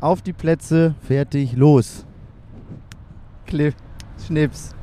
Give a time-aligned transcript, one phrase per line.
[0.00, 2.06] Auf die Plätze, fertig, los.
[3.46, 3.74] Cliff,
[4.26, 4.74] Schnips.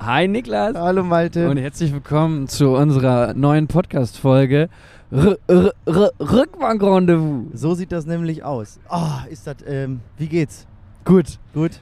[0.00, 1.50] Hi Niklas Hallo Malte.
[1.50, 4.68] und herzlich willkommen zu unserer neuen Podcast-Folge
[5.12, 7.60] Rückbank-Rendezvous.
[7.60, 8.78] so sieht das nämlich aus.
[8.88, 10.66] Ah, ist das, ähm, wie geht's?
[11.04, 11.80] Gut, Gut.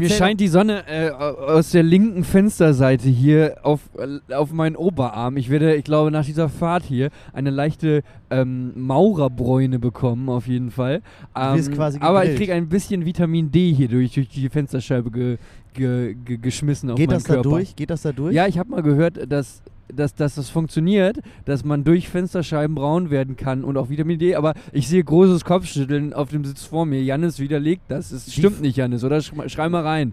[0.00, 4.76] Mir Erzähl- scheint die Sonne äh, aus der linken Fensterseite hier auf, äh, auf meinen
[4.76, 5.36] Oberarm.
[5.36, 10.70] Ich werde, ich glaube, nach dieser Fahrt hier eine leichte ähm, Maurerbräune bekommen, auf jeden
[10.70, 11.02] Fall.
[11.36, 11.62] Ähm,
[12.00, 15.36] aber ich kriege ein bisschen Vitamin D hier durch, durch die Fensterscheibe ge,
[15.74, 17.48] ge, ge, geschmissen auf Geht meinen das da Körper.
[17.50, 17.76] durch?
[17.76, 18.34] Geht das da durch?
[18.34, 19.62] Ja, ich habe mal gehört, dass,
[19.94, 24.34] dass, dass das funktioniert, dass man durch Fensterscheiben braun werden kann und auch Vitamin D,
[24.34, 27.02] aber ich sehe großes Kopfschütteln auf dem Sitz vor mir.
[27.02, 28.12] Jannis widerlegt das.
[28.12, 29.20] Es stimmt nicht, Jannis, oder?
[29.20, 30.12] Schrei, schrei mal rein.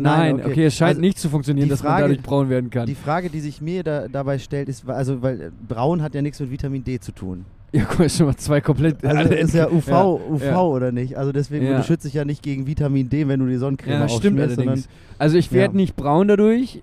[0.00, 0.50] Nein, Nein, okay.
[0.52, 0.64] okay.
[0.66, 2.86] es scheint Also, nicht zu funktionieren, dass man dadurch braun werden kann.
[2.86, 6.22] Die Frage, die sich mir da, dabei stellt, ist, also, weil äh, braun hat ja
[6.22, 7.44] nichts mit Vitamin D zu tun.
[7.72, 9.04] Ja, guck mal, schon mal zwei komplett.
[9.04, 10.60] Also alle ist ja UV, Ja, UV ja.
[10.62, 11.18] oder nicht?
[11.18, 11.78] Also deswegen, Ja.
[11.78, 14.88] du schützt dich ja nicht gegen Vitamin D, wenn du die Sonnencreme Ja, stimmt allerdings.
[15.18, 16.80] Also ich werde nicht braun dadurch,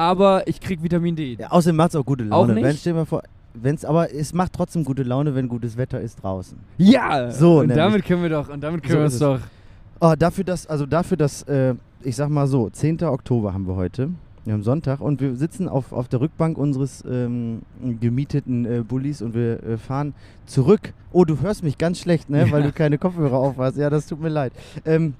[0.00, 1.36] aber ich krieg Vitamin D.
[1.38, 2.52] Ja, außerdem macht es auch gute Laune.
[2.52, 2.64] Auch nicht?
[2.64, 3.22] Wenn, stell dir mal vor,
[3.54, 6.58] wenn's, aber es macht trotzdem gute Laune, wenn gutes Wetter ist draußen.
[6.78, 7.30] Ja!
[7.30, 7.76] So, und nämlich.
[7.76, 9.40] damit können wir doch, und damit können So wir es.
[9.40, 9.46] doch.
[10.00, 13.02] Oh, dafür, dass, also dafür, dass, äh, ich sag mal so, 10.
[13.04, 14.08] Oktober haben wir heute.
[14.46, 17.60] Wir haben Sonntag und wir sitzen auf, auf der Rückbank unseres ähm,
[18.00, 20.14] gemieteten äh, Bullis und wir äh, fahren
[20.46, 20.94] zurück.
[21.12, 22.50] Oh, du hörst mich ganz schlecht, ne?
[22.50, 22.66] Weil Ja.
[22.68, 23.76] du keine Kopfhörer auf hast.
[23.76, 24.54] Ja, das tut mir leid.
[24.86, 25.12] Ähm,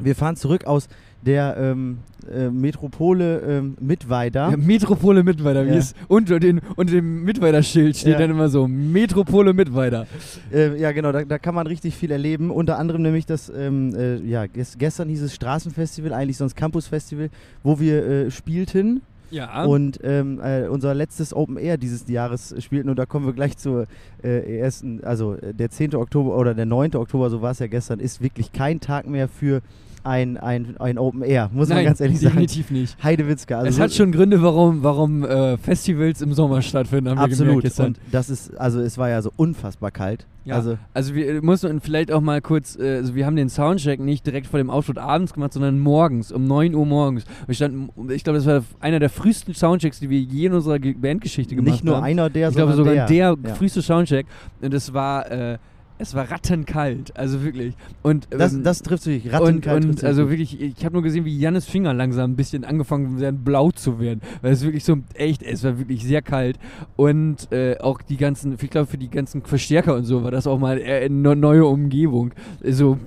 [0.00, 0.88] wir fahren zurück aus
[1.22, 1.98] der ähm,
[2.30, 4.50] äh, Metropole ähm, Mittweida.
[4.50, 5.76] Ja, Metropole Mittweida, wie Ja.
[5.76, 8.18] es unter, den, unter dem Mittweida-Schild steht Ja.
[8.18, 10.06] dann immer so, Metropole Mittweida.
[10.52, 12.50] Äh, ja, genau, da, da kann man richtig viel erleben.
[12.50, 17.30] Unter anderem nämlich das, ähm, äh, ja, ges gestern hieß es Straßenfestival, eigentlich sonst Campusfestival,
[17.62, 19.00] wo wir äh, spielten
[19.34, 19.64] Ja.
[19.64, 22.88] und ähm, äh, unser letztes Open Air dieses Jahres spielten.
[22.88, 23.86] Und da kommen wir gleich zur
[24.22, 25.94] äh, ersten, also äh, der 10.
[25.94, 26.94] Oktober oder der 9.
[26.94, 29.60] Oktober, so war es ja gestern, ist wirklich kein Tag mehr für
[30.04, 32.34] ein, ein, ein Open Air, muss man Nein, ganz ehrlich sagen.
[32.36, 33.02] definitiv nicht.
[33.02, 33.56] Heidewitzka.
[33.58, 37.48] Also es hat schon Gründe, warum, warum äh, Festivals im Sommer stattfinden, haben wir Absolut.
[37.48, 37.86] gemerkt gestern.
[37.88, 40.26] Und das ist, also es war ja so unfassbar kalt.
[40.44, 40.56] Ja.
[40.56, 44.26] Also Also wir mussten vielleicht auch mal kurz, äh, also wir haben den Soundcheck nicht
[44.26, 47.24] direkt vor dem Auftritt abends gemacht, sondern morgens, um 9 Uhr morgens.
[47.46, 50.78] Wir standen, ich glaube, das war einer der frühesten Soundchecks, die wir je in unserer
[50.78, 52.04] Ge- Bandgeschichte gemacht nicht nur haben.
[52.04, 53.54] einer der, ich glaube sogar der, Ja.
[53.54, 54.26] früheste Soundcheck.
[54.60, 55.58] Und es war, äh,
[55.98, 57.74] es war rattenkalt, also wirklich.
[58.02, 59.26] Und Das, ähm, das trifft sich.
[59.26, 60.60] und, Rattenkalt und trifft's also wirklich.
[60.60, 64.20] ich habe nur gesehen, wie Jannes Finger langsam ein bisschen angefangen werden, blau zu werden.
[64.42, 66.58] Weil es wirklich so, echt, es war wirklich sehr kalt.
[66.96, 70.46] Und äh, auch die ganzen, ich glaube, für die ganzen Verstärker und so war das
[70.46, 72.32] auch mal eine neue Umgebung.
[72.62, 72.98] So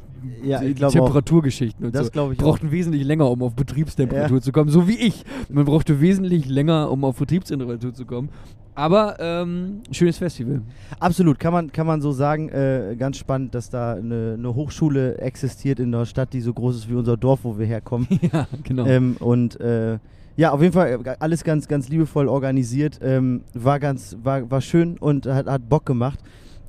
[0.43, 0.91] Ja, die auch.
[0.91, 2.31] Temperaturgeschichten und Das so.
[2.31, 2.43] ich auch.
[2.43, 5.23] Brauchten wesentlich länger, um auf Betriebstemperatur zu kommen, so wie ich.
[5.49, 8.29] Man brauchte wesentlich länger, um auf Betriebstemperatur zu kommen.
[8.75, 10.61] Aber ähm, schönes Festival.
[10.99, 12.49] Absolut, kann man, kann man so sagen.
[12.49, 16.75] Äh, ganz spannend, dass da eine, eine Hochschule existiert in einer Stadt, die so groß
[16.75, 18.07] ist wie unser Dorf, wo wir herkommen.
[18.31, 18.85] ja, genau.
[18.85, 19.97] ähm, und äh,
[20.35, 22.99] ja, auf jeden Fall äh, alles ganz, ganz liebevoll organisiert.
[23.01, 26.19] Ähm, war ganz, war, war schön und hat, hat Bock gemacht.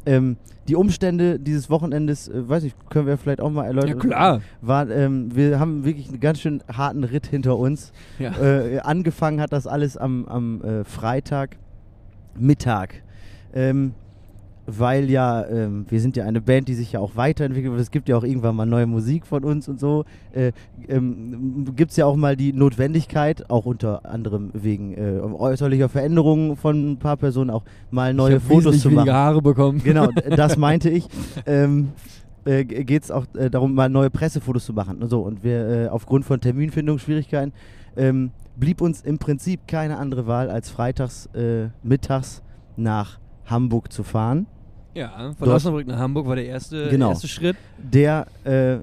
[0.09, 0.37] Ähm,
[0.69, 3.91] die Umstände dieses Wochenendes, äh, weiß ich, können wir vielleicht auch mal erläutern.
[3.91, 4.41] ja, klar.
[4.61, 7.93] War, ähm, wir haben wirklich einen ganz schön harten Ritt hinter uns.
[8.19, 8.33] Ja.
[8.41, 11.57] Äh, angefangen hat das alles am, am äh, Freitag
[12.39, 13.03] Mittag.
[13.53, 13.95] Ähm,
[14.71, 17.81] weil ja, ähm, wir sind ja eine Band, die sich ja auch weiterentwickelt.
[17.81, 20.05] Es gibt ja auch irgendwann mal neue Musik von uns und so.
[20.33, 20.53] Äh,
[20.89, 26.57] ähm, gibt es ja auch mal die Notwendigkeit, auch unter anderem wegen äh, äußerlicher Veränderungen
[26.57, 29.11] von ein paar Personen, auch mal neue Fotos zu machen.
[29.11, 29.81] Haare bekommen.
[29.83, 31.09] Genau, das meinte ich.
[31.47, 31.89] Ähm,
[32.45, 35.03] äh, geht es auch äh, darum, mal neue Pressefotos zu machen.
[35.03, 35.23] Und, so.
[35.23, 37.55] und wir, äh, aufgrund von Terminfindungsschwierigkeiten,
[37.97, 42.43] ähm, blieb uns im Prinzip keine andere Wahl, als freitags äh, mittags
[42.77, 44.47] nach Hamburg zu fahren.
[44.95, 47.11] Ja, von Osnabrück nach Hamburg war der erste, Genau.
[47.11, 47.57] erste Schritt.
[47.79, 48.79] Der äh,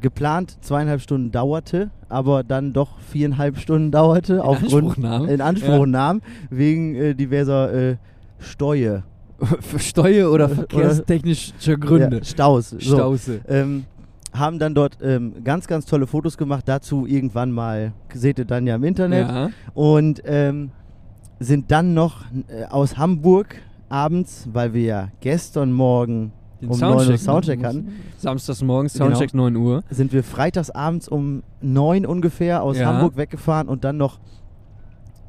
[0.00, 4.34] geplant zweieinhalb Stunden dauerte, aber dann doch viereinhalb Stunden dauerte.
[4.34, 5.32] In aufgrund Anspruchnahme.
[5.32, 7.96] In Anspruchnahmen, wegen äh, diverser äh,
[8.38, 9.02] Steuer.
[9.78, 12.18] Steuer- oder Oder- verkehrstechnische Gründe.
[12.18, 12.70] Ja, Staus.
[12.70, 12.78] So.
[12.78, 13.40] Stause.
[13.48, 13.84] ähm,
[14.32, 16.62] haben dann dort ähm, ganz, ganz tolle Fotos gemacht.
[16.66, 19.28] Dazu irgendwann mal, seht ihr dann ja im Internet.
[19.28, 19.50] Ja.
[19.74, 20.70] Und ähm,
[21.40, 23.56] sind dann noch äh, aus Hamburg
[23.92, 27.18] abends, weil wir ja gestern Morgen Den um 9 Uhr?
[27.18, 29.06] Soundcheck hatten, Samstags morgens, Genau.
[29.06, 29.82] Soundcheck 9 Uhr.
[29.90, 32.86] sind wir freitags abends um 9 ungefähr aus Ja.
[32.86, 34.18] Hamburg weggefahren und dann noch,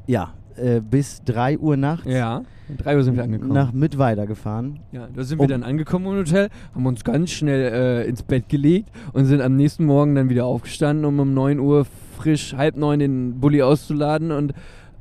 [0.06, 2.42] ja, äh, bis 3 Uhr nachts Ja.
[2.68, 3.52] Um 3 Uhr sind wir angekommen.
[3.52, 4.80] nach Mittweida gefahren.
[4.92, 8.22] ja, da sind Um- wir dann angekommen im Hotel, haben uns ganz schnell äh, ins
[8.22, 12.54] Bett gelegt und sind am nächsten Morgen dann wieder aufgestanden, um um 9 Uhr frisch
[12.56, 14.54] halb neun den Bulli auszuladen und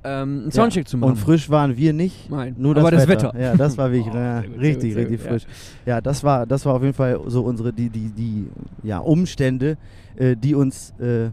[0.03, 0.89] ähm, einen Soundcheck ja.
[0.89, 1.11] zu machen.
[1.11, 2.29] Und frisch waren wir nicht.
[2.29, 3.27] Nein, Nur aber das, das Wetter.
[3.33, 3.41] Wetter.
[3.41, 5.43] Ja, das war wirklich Oh, ja, richtig, richtig gut, frisch.
[5.85, 6.01] Ja.
[6.01, 8.47] das war, das war auf jeden Fall so unsere, die, die, die
[8.83, 9.77] ja, Umstände,
[10.15, 11.29] äh, die uns äh,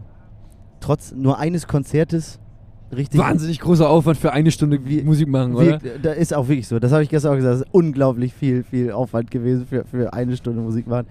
[0.79, 2.39] trotz nur eines Konzertes
[2.95, 3.19] richtig.
[3.19, 5.81] Wahnsinnig großer Aufwand für eine Stunde Wie- Musik machen, oder?
[5.81, 6.79] Wir, da ist auch wirklich so.
[6.79, 7.55] Das habe ich gestern auch gesagt.
[7.55, 11.07] Das ist unglaublich viel, viel Aufwand gewesen für, für eine Stunde Musik machen.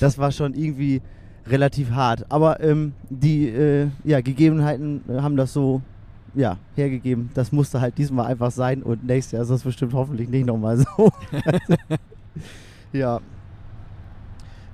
[0.00, 1.02] Das war schon irgendwie
[1.46, 2.24] relativ hart.
[2.28, 5.82] Aber ähm, die äh, ja, Gegebenheiten haben das so
[6.34, 7.30] ja, hergegeben.
[7.34, 10.78] Das musste halt diesmal einfach sein und nächstes Jahr ist das bestimmt hoffentlich nicht nochmal
[10.78, 11.12] so.
[12.92, 13.20] ja.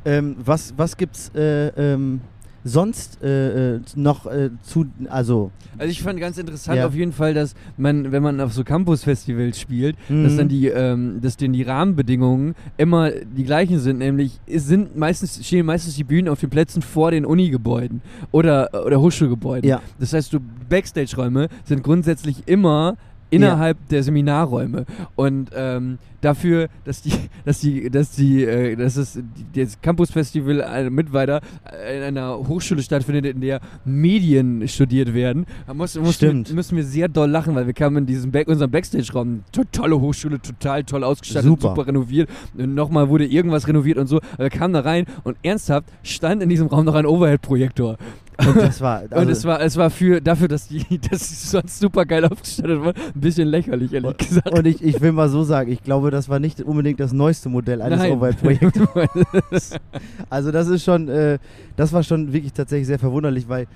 [0.05, 2.21] Ähm, was, was gibt's äh, ähm,
[2.69, 6.87] sonst äh, äh, noch äh, zu, also Also ich fand ganz interessant Ja.
[6.87, 10.37] auf jeden Fall, dass man, wenn man auf so Campus-Festivals spielt, dass Mhm.
[10.37, 15.47] dann die, ähm, dass denn die Rahmenbedingungen immer die gleichen sind, nämlich es sind meistens
[15.47, 18.03] stehen meistens die Bühnen auf den Plätzen vor den Uni-Gebäuden
[18.33, 19.69] oder oder Hochschulgebäuden.
[19.69, 19.81] Ja.
[20.01, 22.97] Das heißt, du Backstage-Räume sind grundsätzlich immer
[23.31, 27.13] innerhalb der Seminarräume und ähm, dafür, dass die,
[27.45, 29.19] dass die, dass die, äh, dass es
[29.55, 31.41] das Campus-Festival äh, mit weiter
[31.71, 36.53] äh, in einer Hochschule stattfindet, in der Medien studiert werden, da muss, muss, Stimmt.
[36.53, 40.01] müssen wir sehr doll lachen, weil wir kamen in diesem Back, unserem Backstage-Raum, to tolle
[40.01, 41.69] Hochschule, total toll ausgestattet, Super.
[41.69, 42.29] super, renoviert.
[42.57, 44.21] Und nochmal wurde irgendwas renoviert und so.
[44.35, 47.97] Aber wir kamen da rein und ernsthaft stand in diesem Raum noch ein Overhead-Projektor.
[48.39, 51.49] Und das war also, und es war, es war für, dafür, dass die, dass sie
[51.49, 54.51] sonst super geil aufgestattet war, ein bisschen lächerlich, ehrlich gesagt.
[54.51, 57.49] Und ich, ich will mal so sagen, ich glaube, das war nicht unbedingt das neueste
[57.49, 58.13] Modell eines Nein.
[58.13, 59.77] Overhead-Projektors.
[60.29, 61.39] Also das ist schon, äh,
[61.77, 63.67] das war schon wirklich tatsächlich sehr verwunderlich, weil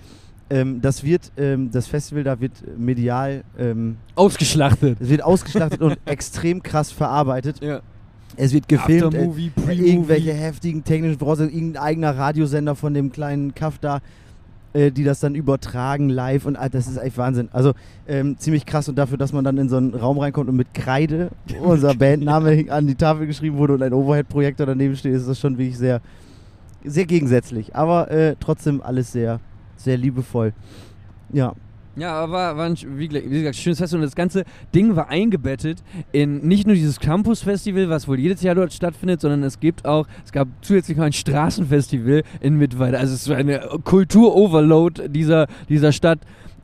[0.50, 5.00] ähm, das wird, ähm, das Festival da wird medial, ähm, Ausgeschlachtet.
[5.00, 7.62] es wird ausgeschlachtet und extrem krass verarbeitet.
[7.62, 7.80] Ja.
[8.36, 9.28] Es wird gefilmt, äh,
[9.72, 14.00] irgendwelche heftigen technischen Voraussetzungen, irgendein eigener Radiosender von dem kleinen Kaff da,
[14.72, 17.48] äh, die das dann übertragen live und ah, das ist echt Wahnsinn.
[17.52, 17.72] Also
[18.06, 20.74] ähm, ziemlich krass und dafür, dass man dann in so einen Raum reinkommt und mit
[20.74, 21.30] Kreide
[21.62, 25.58] unser Bandname an die Tafel geschrieben wurde und ein Overhead-Projektor daneben steht, ist das schon
[25.58, 26.00] wirklich sehr,
[26.84, 27.74] sehr gegensätzlich.
[27.74, 29.40] Aber äh, trotzdem alles sehr,
[29.76, 30.52] sehr liebevoll.
[31.32, 31.54] Ja,
[31.96, 34.44] Ja, aber war, ein, wie, gesagt, schönes Fest und das ganze
[34.74, 35.82] Ding war eingebettet
[36.12, 40.06] in nicht nur dieses Campus-Festival, was wohl jedes Jahr dort stattfindet, sondern es gibt auch,
[40.24, 42.98] es gab zusätzlich noch ein Straßenfestival in Mittweida.
[42.98, 46.20] Also es war eine Kultur-Overload dieser, dieser Stadt.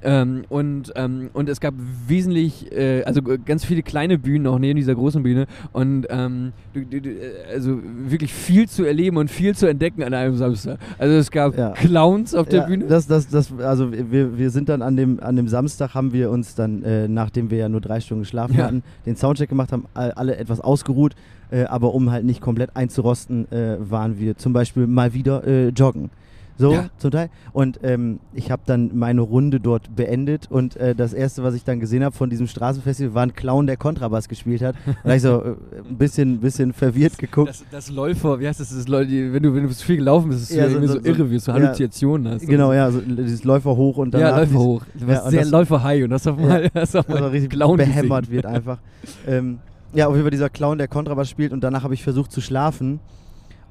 [0.09, 1.75] Ähm, und, ähm, und es gab
[2.07, 6.85] wesentlich, äh, also ganz viele kleine Bühnen auch neben dieser großen Bühne und ähm, du,
[6.85, 10.79] du, du, äh, also wirklich viel zu erleben und viel zu entdecken an einem Samstag.
[10.97, 11.71] Also es gab Ja.
[11.73, 12.85] Clowns auf der ja, Bühne.
[12.87, 16.31] Das, das, das, also wir, wir sind dann an dem, an dem Samstag haben wir
[16.31, 18.67] uns dann, äh, nachdem wir ja nur drei Stunden geschlafen Ja.
[18.67, 21.17] hatten, den Soundcheck gemacht, haben all- alle etwas ausgeruht,
[21.51, 25.69] äh, aber um halt nicht komplett einzurosten, äh, waren wir zum Beispiel mal wieder äh,
[25.71, 26.11] joggen.
[26.59, 26.87] So, Ja.
[26.97, 27.29] zum Teil.
[27.53, 31.65] Und ähm, ich habe dann meine Runde dort beendet und äh, das erste, was ich
[31.65, 34.75] dann gesehen habe von diesem Straßenfestival, war ein Clown, der Kontrabass gespielt hat.
[35.05, 35.55] Und ich so äh,
[35.89, 37.51] ein bisschen, bisschen verwirrt geguckt.
[37.51, 38.71] Das, das Läufer, wie heißt das?
[38.71, 40.81] das die- wenn, du, wenn du zu viel gelaufen bist, ist es Ja, ja, so-
[40.81, 41.59] so, so- so- irre wirst, so ja.
[41.59, 42.47] Halluzinationen hast.
[42.47, 44.83] Genau, ja, so, dieses Läufer hoch und dann Ja, Läufer hoch.
[44.95, 46.47] Du warst und sehr das- Läufer high und hast auf Ja.
[46.47, 48.35] mal, hast auf mal also richtig Clown behämmert gesehen.
[48.37, 48.79] wird einfach.
[49.27, 49.59] ähm,
[49.93, 52.41] ja, auf jeden Fall dieser Clown, der Kontrabass spielt und danach habe ich versucht zu
[52.41, 53.01] schlafen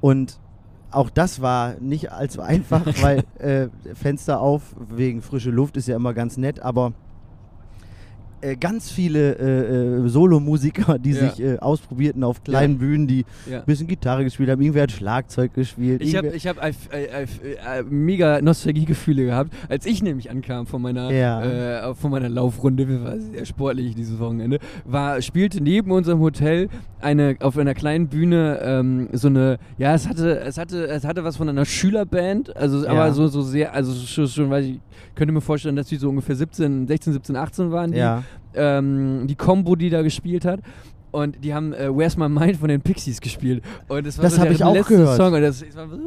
[0.00, 0.38] und
[0.90, 5.96] auch das war nicht allzu einfach, weil äh, Fenster auf wegen frische Luft ist ja
[5.96, 6.92] immer ganz nett, aber
[8.40, 11.30] äh, ganz viele äh, äh, Solomusiker, die Ja.
[11.30, 13.60] sich äh, ausprobierten auf kleinen Bühnen, die Ja.
[13.60, 16.02] ein bisschen Gitarre gespielt haben, irgendwer hat Schlagzeug gespielt.
[16.02, 16.72] Ich habe ich hab, äh,
[17.88, 21.94] mega Nostalgiegefühle gehabt, als ich nämlich ankam von meiner, Ja.
[21.94, 26.68] von meiner Laufrunde, wir waren sehr sportlich dieses Wochenende, war, spielte neben unserem Hotel
[27.00, 31.24] eine, auf einer kleinen Bühne ähm, so eine, ja, es hatte, es hatte, es hatte
[31.24, 32.90] was von einer Schülerband, also Ja.
[32.90, 34.80] aber so, so sehr, also schon, schon weiß ich,
[35.14, 38.22] könnte mir vorstellen, dass die so ungefähr 17, 16, 17, 18 waren, die, ja.
[38.56, 40.60] Ähm, die Combo, die da gespielt hat.
[41.12, 43.62] Und die haben äh, Where's My Mind von den Pixies gespielt.
[43.88, 45.16] Und das war Das so hab deren ich auch letzter gehört.
[45.16, 45.32] Song.
[45.32, 45.98] Und das, das war so,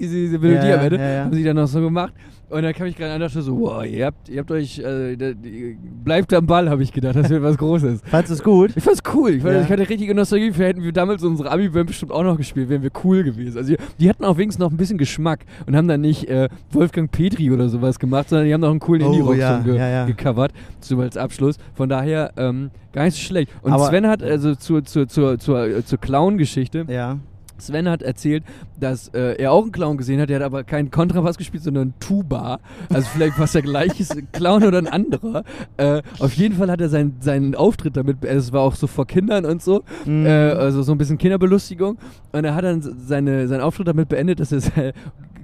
[0.00, 1.24] diese, diese Melodie Ja, am Ende ja, ja.
[1.24, 2.12] haben sie dann noch so gemacht.
[2.52, 4.78] Und dann kam ich gerade an und dachte so, wow, ihr habt, ihr habt euch,
[4.78, 8.02] äh, da- die- bleibt am Ball, habe ich gedacht, das wird was Großes.
[8.04, 8.72] Fandest du es gut?
[8.76, 9.30] Ich fand's cool.
[9.30, 9.62] Ich, fand, Ja.
[9.62, 10.52] ich hatte richtige Nostalgie.
[10.52, 13.56] Für hätten wir damals unsere Abi-Band bestimmt auch noch gespielt, wären wir cool gewesen.
[13.56, 16.48] Also die, die hatten auch wenigstens noch ein bisschen Geschmack und haben dann nicht äh,
[16.70, 19.76] Wolfgang Petri oder sowas gemacht, sondern die haben noch einen coolen Oh, Indie-Rock-Song ja, ge
[19.76, 20.04] ja, ja.
[20.06, 21.56] gecovert, so als Abschluss.
[21.74, 23.50] Von daher ähm, gar nicht so schlecht.
[23.62, 27.18] Und Aber- Sven hat also zur, zur, zur, zur, zur Clown-Geschichte, Ja.
[27.66, 28.44] Sven hat erzählt,
[28.78, 30.28] dass äh, er auch einen Clown gesehen hat.
[30.28, 32.58] Der hat aber keinen Kontrabass gespielt, sondern Tuba.
[32.92, 35.44] Also vielleicht was der gleiche Clown oder ein anderer.
[35.76, 38.86] Äh, auf jeden Fall hat er seinen, seinen Auftritt damit, äh, es war auch so
[38.86, 40.26] vor Kindern und so, Mhm.
[40.26, 41.98] äh, also so ein bisschen Kinderbelustigung.
[42.32, 44.92] Und er hat dann seine, seinen Auftritt damit beendet, dass er se-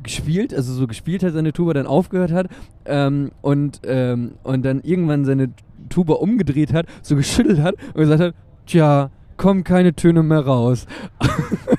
[0.03, 2.47] gespielt, also so gespielt hat seine Tuba, dann aufgehört hat
[2.87, 5.51] ähm, und, ähm, und dann irgendwann seine
[5.91, 8.35] Tuba umgedreht hat, so geschüttelt hat und gesagt hat,
[8.67, 10.87] tja, kommen keine Töne mehr raus.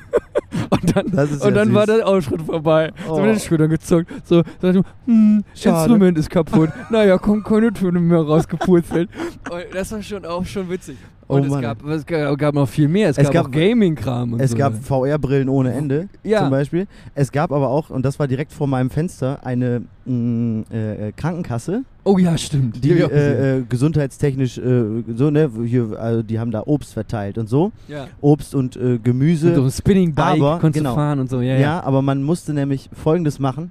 [0.70, 2.91] und dann, und ja dann war der Aufschritt vorbei.
[3.08, 3.20] So Oh.
[3.22, 4.12] mit den Schultern gezuckt.
[4.25, 5.77] So, sagte, hm, Schade.
[5.77, 6.70] Instrument ist kaputt.
[6.89, 9.10] naja, kommen keine Töne mehr rausgepurzelt.
[9.51, 10.98] und das war schon auch schon witzig.
[11.31, 13.07] Oh Und es, gab, es gab noch viel mehr.
[13.07, 14.57] Es, Es gab, gab- auch Gaming-Kram und Es so.
[14.57, 16.39] gab VR-Brillen ohne Ende, Ja.
[16.39, 16.88] zum Beispiel.
[17.13, 21.12] Es gab aber auch, und das war direkt vor meinem Fenster, eine mh, äh, äh,
[21.12, 22.83] Krankenkasse, oh ja, stimmt.
[22.83, 23.12] die gesehen.
[23.12, 27.71] äh, äh, gesundheitstechnisch äh, so, ne, hier, also die haben da Obst verteilt und so.
[27.88, 28.07] ja.
[28.21, 29.50] Obst und äh, Gemüse.
[29.50, 30.89] Und so ein Spinning-Bike konntest genau.
[30.89, 31.41] du fahren und so.
[31.41, 31.83] Ja, ja, ja.
[31.83, 33.69] aber man musste nämlich folgendes machen.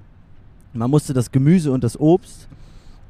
[0.71, 2.47] Man musste das Gemüse und das Obst,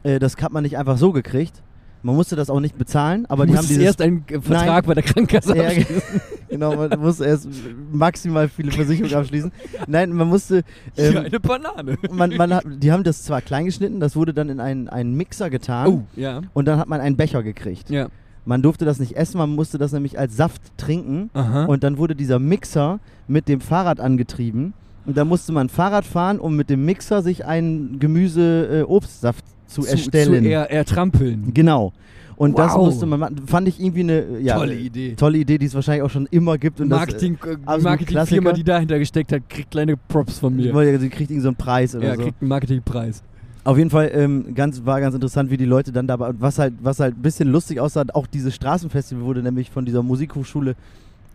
[0.01, 1.61] das hat man nicht einfach so gekriegt.
[2.01, 4.93] Man musste das auch nicht bezahlen, aber die haben dieses erst einen äh, Vertrag bei
[4.93, 6.01] der Krankenkasse Ja, abschließen.
[6.49, 7.47] genau, man musste erst
[7.91, 9.51] maximal viele Versicherungen abschließen.
[9.87, 10.63] Nein, man musste.
[10.95, 11.97] Ähm, Hier eine Banane.
[12.11, 15.13] man, man hat, die haben das zwar klein geschnitten, das wurde dann in einen, einen
[15.15, 16.41] Mixer getan Oh, ja.
[16.53, 17.89] und dann hat man einen Becher gekriegt.
[17.89, 18.07] Ja.
[18.45, 21.65] Man durfte das nicht essen, man musste das nämlich als Saft trinken Aha.
[21.65, 24.73] und dann wurde dieser Mixer mit dem Fahrrad angetrieben
[25.05, 30.43] und dann musste man Fahrrad fahren, um mit dem Mixer sich einen Gemüse-Obstsaft zu, erstellen.
[30.43, 31.53] Zu eher, eher trampeln.
[31.53, 31.93] Genau.
[32.35, 32.85] Und das Wow.
[32.85, 33.35] musste man machen.
[33.47, 35.13] Fand ich irgendwie eine ja, Tolle Idee.
[35.15, 36.79] Tolle Idee, die es wahrscheinlich auch schon immer gibt.
[36.79, 40.99] Und Marketing, äh, absolut Marketingfirma, die dahinter gesteckt hat, kriegt kleine Props von das, mir.
[40.99, 42.21] sie kriegt irgendwie so einen Preis oder Ja, so.
[42.21, 43.23] kriegt einen Marketingpreis.
[43.65, 46.75] Auf jeden Fall ähm, ganz, war ganz interessant, wie die Leute dann dabei, was halt,
[46.81, 50.75] was halt ein bisschen lustig aussah, auch dieses Straßenfestival wurde nämlich von dieser Musikhochschule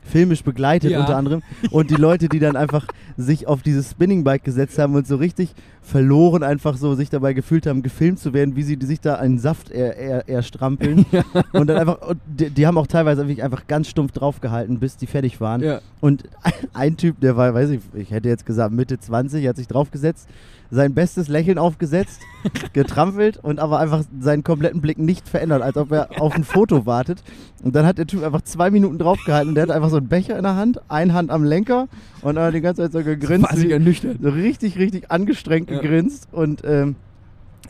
[0.05, 1.01] filmisch begleitet Ja.
[1.01, 1.43] unter anderem.
[1.71, 5.55] Und die Leute, die dann einfach sich auf dieses Spinningbike gesetzt haben und so richtig
[5.83, 9.39] verloren einfach so sich dabei gefühlt haben, gefilmt zu werden, wie sie sich da einen
[9.39, 11.05] Saft er, er, erstrampeln.
[11.53, 14.97] Und dann einfach, und die, die haben auch teilweise wirklich einfach ganz stumpf draufgehalten, bis
[14.97, 15.61] die fertig waren.
[15.63, 15.81] Ja.
[16.01, 16.25] und
[16.73, 20.29] ein Typ, der war, weiß ich, ich hätte jetzt gesagt Mitte 20, hat sich draufgesetzt,
[20.75, 22.21] sein bestes Lächeln aufgesetzt,
[22.73, 26.85] getrampelt und aber einfach seinen kompletten Blick nicht verändert, als ob er auf ein Foto
[26.87, 27.23] wartet.
[27.63, 30.09] Und dann hat der Typ einfach zwei Minuten draufgehalten und der hat einfach so einen
[30.09, 31.89] Becher in der Hand, eine Hand am Lenker
[32.23, 33.49] und dann die ganze Zeit so gegrinst.
[33.49, 34.19] Quasi ernüchtert.
[34.23, 35.81] so richtig, richtig angestrengt Ja.
[35.81, 36.97] gegrinst und ähm,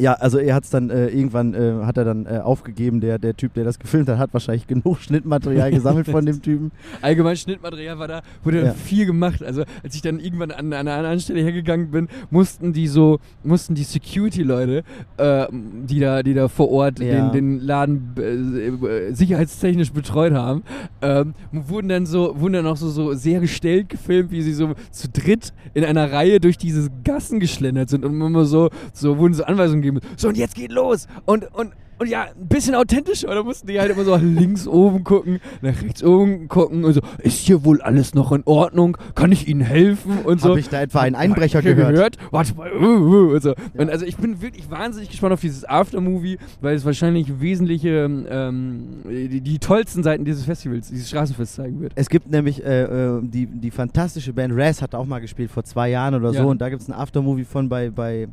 [0.01, 3.19] ja, also er hat es dann äh, irgendwann äh, hat er dann äh, aufgegeben, der,
[3.19, 6.73] der Typ, der das gefilmt hat, hat wahrscheinlich genug Schnittmaterial gesammelt von dem Typen.
[7.01, 8.73] Allgemein Schnittmaterial war da, wurde Ja.
[8.73, 9.43] viel gemacht.
[9.43, 13.19] Also als ich dann irgendwann an, an einer anderen Stelle hergegangen bin, mussten die so,
[13.45, 14.83] mussten die Security-Leute,
[15.17, 17.31] äh, die da, die da vor Ort Ja.
[17.31, 20.63] den, den Laden äh, äh, sicherheitstechnisch betreut haben,
[21.03, 24.73] ähm, wurden dann so, wurden dann auch so, so sehr gestellt gefilmt, wie sie so
[24.91, 29.35] zu dritt in einer Reihe durch diese Gassen geschlendert sind und immer so, so wurden
[29.35, 30.01] so Anweisungen gegeben.
[30.17, 33.29] So und jetzt geht los und und und ja, ein bisschen authentischer.
[33.29, 36.93] Da mussten die halt immer so nach links oben gucken, nach rechts oben gucken und
[36.93, 38.97] so, ist hier wohl alles noch in Ordnung?
[39.15, 40.19] Kann ich Ihnen helfen?
[40.25, 40.51] Und so.
[40.51, 42.17] Habe ich da etwa einen Einbrecher ich gehört?
[42.31, 42.73] Warte mal.
[42.73, 43.55] Uh, uh, und, so.
[43.75, 49.03] und also ich bin wirklich wahnsinnig gespannt auf dieses Aftermovie, weil es wahrscheinlich wesentliche, ähm,
[49.05, 51.93] die, die tollsten Seiten dieses Festivals, dieses Straßenfest zeigen wird.
[51.95, 55.63] Es gibt nämlich äh, äh, die, die fantastische Band Raz hat auch mal gespielt vor
[55.63, 56.45] zwei Jahren oder so Ja.
[56.45, 58.27] und da gibt es ein Aftermovie von bei, bei,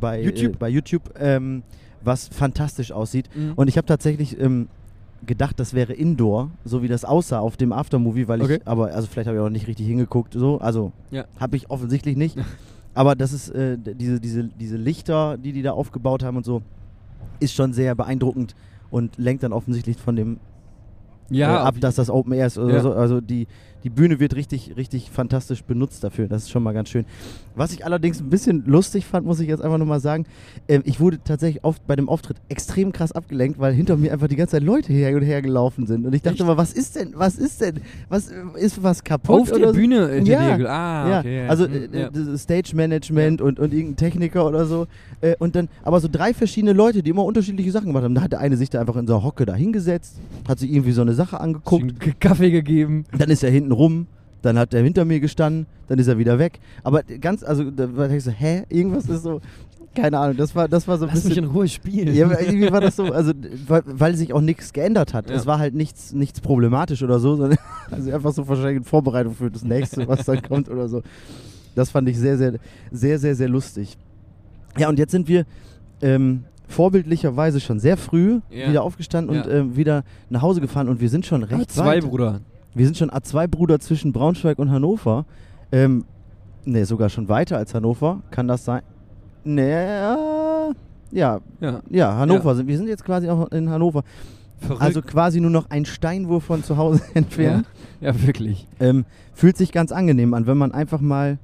[0.00, 0.54] bei YouTube.
[0.54, 1.62] Äh, bei YouTube ähm,
[2.02, 3.28] was fantastisch aussieht.
[3.34, 3.52] Mhm.
[3.56, 4.68] Und ich habe tatsächlich ähm,
[5.26, 8.56] gedacht, das wäre Indoor, so wie das aussah auf dem Aftermovie, weil Okay.
[8.60, 11.24] ich, aber, also vielleicht habe ich auch nicht richtig hingeguckt, so, also Ja.
[11.40, 12.36] habe ich offensichtlich nicht.
[12.94, 16.62] aber das ist, äh, diese, diese, diese Lichter, die die da aufgebaut haben und so,
[17.40, 18.54] ist schon sehr beeindruckend
[18.90, 20.38] und lenkt dann offensichtlich von dem
[21.30, 22.80] ja, äh, ab, dass das Open Air ist oder Ja.
[22.80, 22.92] so.
[22.92, 23.46] Also die,
[23.84, 26.28] die Bühne wird richtig, richtig fantastisch benutzt dafür.
[26.28, 27.04] Das ist schon mal ganz schön.
[27.54, 30.26] Was ich allerdings ein bisschen lustig fand, muss ich jetzt einfach nur mal sagen,
[30.68, 34.28] ähm, ich wurde tatsächlich oft bei dem Auftritt extrem krass abgelenkt, weil hinter mir einfach
[34.28, 36.06] die ganze Zeit Leute her und her gelaufen sind.
[36.06, 36.42] Und ich dachte Echt?
[36.42, 39.40] immer, was ist denn, was ist denn, was äh, ist was kaputt?
[39.42, 39.74] auf oder der so?
[39.74, 40.40] Bühne in Ja.
[40.40, 40.66] der Regel.
[40.68, 41.46] Ah, ja, okay.
[41.48, 42.10] also äh, ja.
[42.10, 44.86] das Stage Management und, und irgendein Techniker oder so.
[45.20, 48.14] Äh, und dann aber so drei verschiedene Leute, die immer unterschiedliche Sachen gemacht haben.
[48.14, 50.16] Da hat der eine sich da einfach in so einer Hocke da hingesetzt,
[50.46, 51.94] hat sich irgendwie so eine Sache angeguckt.
[52.20, 53.04] Kaffee gegeben.
[53.16, 54.06] Dann ist er hinten rum,
[54.42, 56.60] dann hat er hinter mir gestanden, dann ist er wieder weg.
[56.84, 58.64] Aber ganz, also da war ich so, hä?
[58.68, 59.40] Irgendwas ist so,
[59.94, 61.56] keine Ahnung, das war, das war so ein Lass mich in bisschen.
[61.56, 62.14] Ruhe spielen.
[62.14, 63.32] Ja, irgendwie war das so, also
[63.66, 65.28] weil, weil sich auch nichts geändert hat.
[65.28, 65.34] Ja.
[65.36, 67.58] Es war halt nichts, nichts problematisch oder so, sondern
[67.90, 71.02] also einfach so wahrscheinlich in Vorbereitung für das nächste, was dann kommt oder so.
[71.74, 72.54] Das fand ich sehr, sehr,
[72.92, 73.96] sehr, sehr, sehr lustig.
[74.78, 75.44] Ja, und jetzt sind wir
[76.02, 78.68] ähm, vorbildlicherweise schon sehr früh Ja.
[78.70, 82.04] wieder aufgestanden und ähm, wieder nach Hause gefahren und wir sind schon recht zwei weit.
[82.04, 82.40] Bruder.
[82.78, 85.26] Wir sind schon A2-Bruder zwischen Braunschweig und Hannover.
[85.72, 86.04] Ähm,
[86.64, 88.22] ne, sogar schon weiter als Hannover.
[88.30, 88.82] Kann das sein?
[89.42, 91.80] Ne, äh, ja, Ja.
[91.90, 92.54] ja, Hannover.
[92.54, 94.04] Sind, wir sind jetzt quasi auch in Hannover.
[94.60, 94.80] Verrückt.
[94.80, 97.10] Also quasi nur noch ein Steinwurf von zu Hause ja.
[97.14, 97.66] entfernt.
[98.00, 98.68] ja, wirklich.
[98.78, 101.38] Ähm, fühlt sich ganz angenehm an, wenn man einfach mal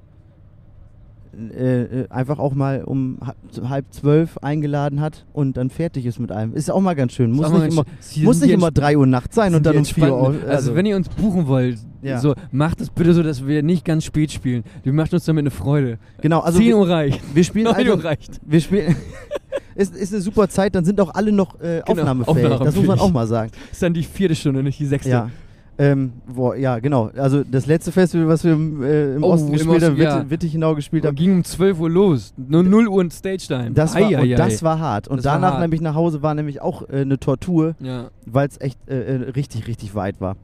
[1.56, 3.34] äh, äh, einfach auch mal um ha-
[3.68, 6.54] halb zwölf eingeladen hat und dann fertig ist mit allem.
[6.54, 7.30] Ist auch mal ganz schön.
[7.32, 7.84] Muss nicht immer,
[8.22, 10.26] muss nicht immer drei Uhr nachts sein und dann um vier Uhr.
[10.28, 10.48] entspannten.
[10.50, 12.18] Also, wenn ihr uns buchen wollt, Ja.
[12.20, 14.64] so, macht es bitte so, dass wir nicht ganz spät spielen.
[14.82, 15.98] Wir macht uns damit eine Freude.
[16.20, 17.20] genau, also 10 wir, Uhr reicht.
[17.34, 18.40] wir spielen 9 einfach, Uhr reicht.
[18.46, 18.96] wir spielen.
[19.74, 22.58] ist, ist eine super Zeit, dann sind auch alle noch äh, Genau, aufnahmefähig.
[22.60, 23.50] Das muss man auch mal sagen.
[23.72, 25.10] Ist dann die vierte Stunde, nicht die sechste.
[25.10, 25.30] Ja.
[25.76, 27.10] Ähm, boah, ja, genau.
[27.16, 30.30] Also das letzte Festival, was wir im, äh, im Oh, Osten gespielt haben, ja.
[30.30, 32.32] Wittichenau gespielt haben, ging um 12 Uhr los.
[32.36, 33.72] Nur 0 Uhr in Stage Time.
[33.72, 35.08] das war, und das war hart.
[35.08, 35.62] Und Das danach hart.
[35.62, 38.10] nämlich nach Hause war nämlich auch äh, eine Tortur, Ja.
[38.24, 40.36] weil es echt äh, äh, richtig, richtig weit war.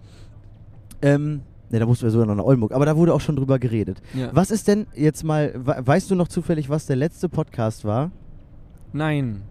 [1.00, 3.60] Ähm, ne, da mussten wir sogar noch nach Oldenburg, aber da wurde auch schon drüber
[3.60, 4.02] geredet.
[4.14, 4.30] ja.
[4.32, 8.10] Was ist denn jetzt mal, we- weißt du noch zufällig, was der letzte Podcast war?
[8.92, 9.42] Nein.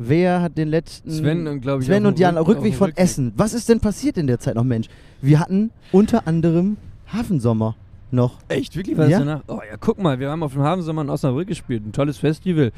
[0.00, 1.10] Wer hat den letzten...
[1.10, 3.02] Sven und, glaube ich, Sven und Jan, Rück- Rückweg von Rückweg.
[3.04, 3.32] Essen.
[3.36, 4.86] Was ist denn passiert in der Zeit noch, Mensch?
[5.20, 6.76] Wir hatten unter anderem
[7.12, 7.74] Hafensommer
[8.12, 8.38] noch.
[8.46, 8.76] Echt?
[8.76, 8.96] Wirklich?
[8.96, 9.18] Was Ja.
[9.18, 9.42] danach?
[9.48, 11.84] Oh ja, guck mal, wir haben auf dem Hafensommer in Osnabrück gespielt.
[11.84, 12.70] Ein tolles Festival,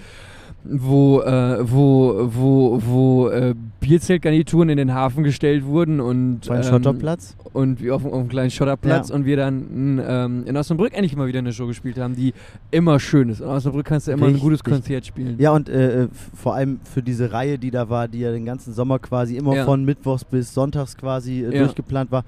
[0.65, 6.63] wo, äh, wo, wo, wo äh, Bierzeltgarnituren in den Hafen gestellt wurden und ein ähm,
[6.63, 7.37] Schotterplatz.
[7.53, 9.15] und wir auf, auf einem kleinen Schotterplatz Ja.
[9.15, 12.35] und wir dann ähm, in Osnabrück endlich mal wieder eine Show gespielt haben, die
[12.71, 13.41] immer schön ist.
[13.41, 14.73] In Osnabrück kannst du immer ein gutes Richtig.
[14.75, 15.37] Konzert spielen.
[15.39, 18.45] Ja, und äh, f- vor allem für diese Reihe, die da war, die ja den
[18.45, 19.65] ganzen Sommer quasi immer Ja.
[19.65, 21.61] von Mittwochs bis Sonntags quasi äh, Ja.
[21.65, 22.25] durchgeplant war.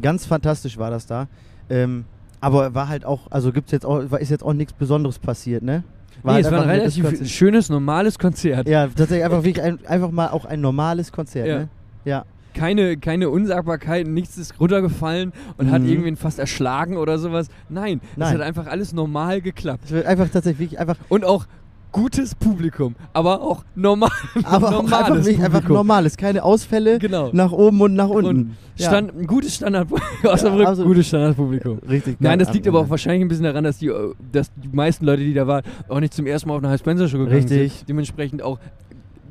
[0.00, 1.26] Ganz fantastisch war das da.
[1.68, 2.04] Ähm,
[2.40, 5.82] aber war halt auch, also gibt's jetzt auch, ist jetzt auch nichts Besonderes passiert, ne?
[6.24, 8.68] Nee, halt es war ein relativ schönes, normales Konzert.
[8.68, 11.58] Ja, tatsächlich einfach wirklich ein, einfach mal auch ein normales Konzert, Ja.
[11.60, 11.68] ne?
[12.04, 12.24] Ja.
[12.54, 15.88] keine, keine Unsagbarkeiten, nichts ist runtergefallen und hat Mhm.
[15.88, 17.48] irgendwen fast erschlagen oder sowas.
[17.70, 19.84] Nein, es hat einfach alles normal geklappt.
[19.86, 21.46] Es wird einfach tatsächlich einfach, Und auch
[21.92, 24.10] gutes Publikum, aber auch normal,
[24.44, 25.76] aber auch normales einfach, wirklich einfach Publikum.
[25.76, 27.30] normales, keine Ausfälle Genau.
[27.32, 28.28] nach oben und nach unten.
[28.28, 28.88] Und Ja.
[28.88, 29.88] Stand, ein gutes Standard,
[30.24, 31.78] Osnabrück, also- gutes Standardpublikum.
[31.88, 32.16] Richtig.
[32.20, 35.04] Nein, das liegt aber auch wahrscheinlich ein bisschen daran, dass die, äh, dass die meisten
[35.04, 37.36] Leute, die da waren, auch nicht zum ersten Mal auf eine High Spencer Show gegangen
[37.36, 37.72] Richtig.
[37.74, 37.88] sind.
[37.90, 38.58] Dementsprechend auch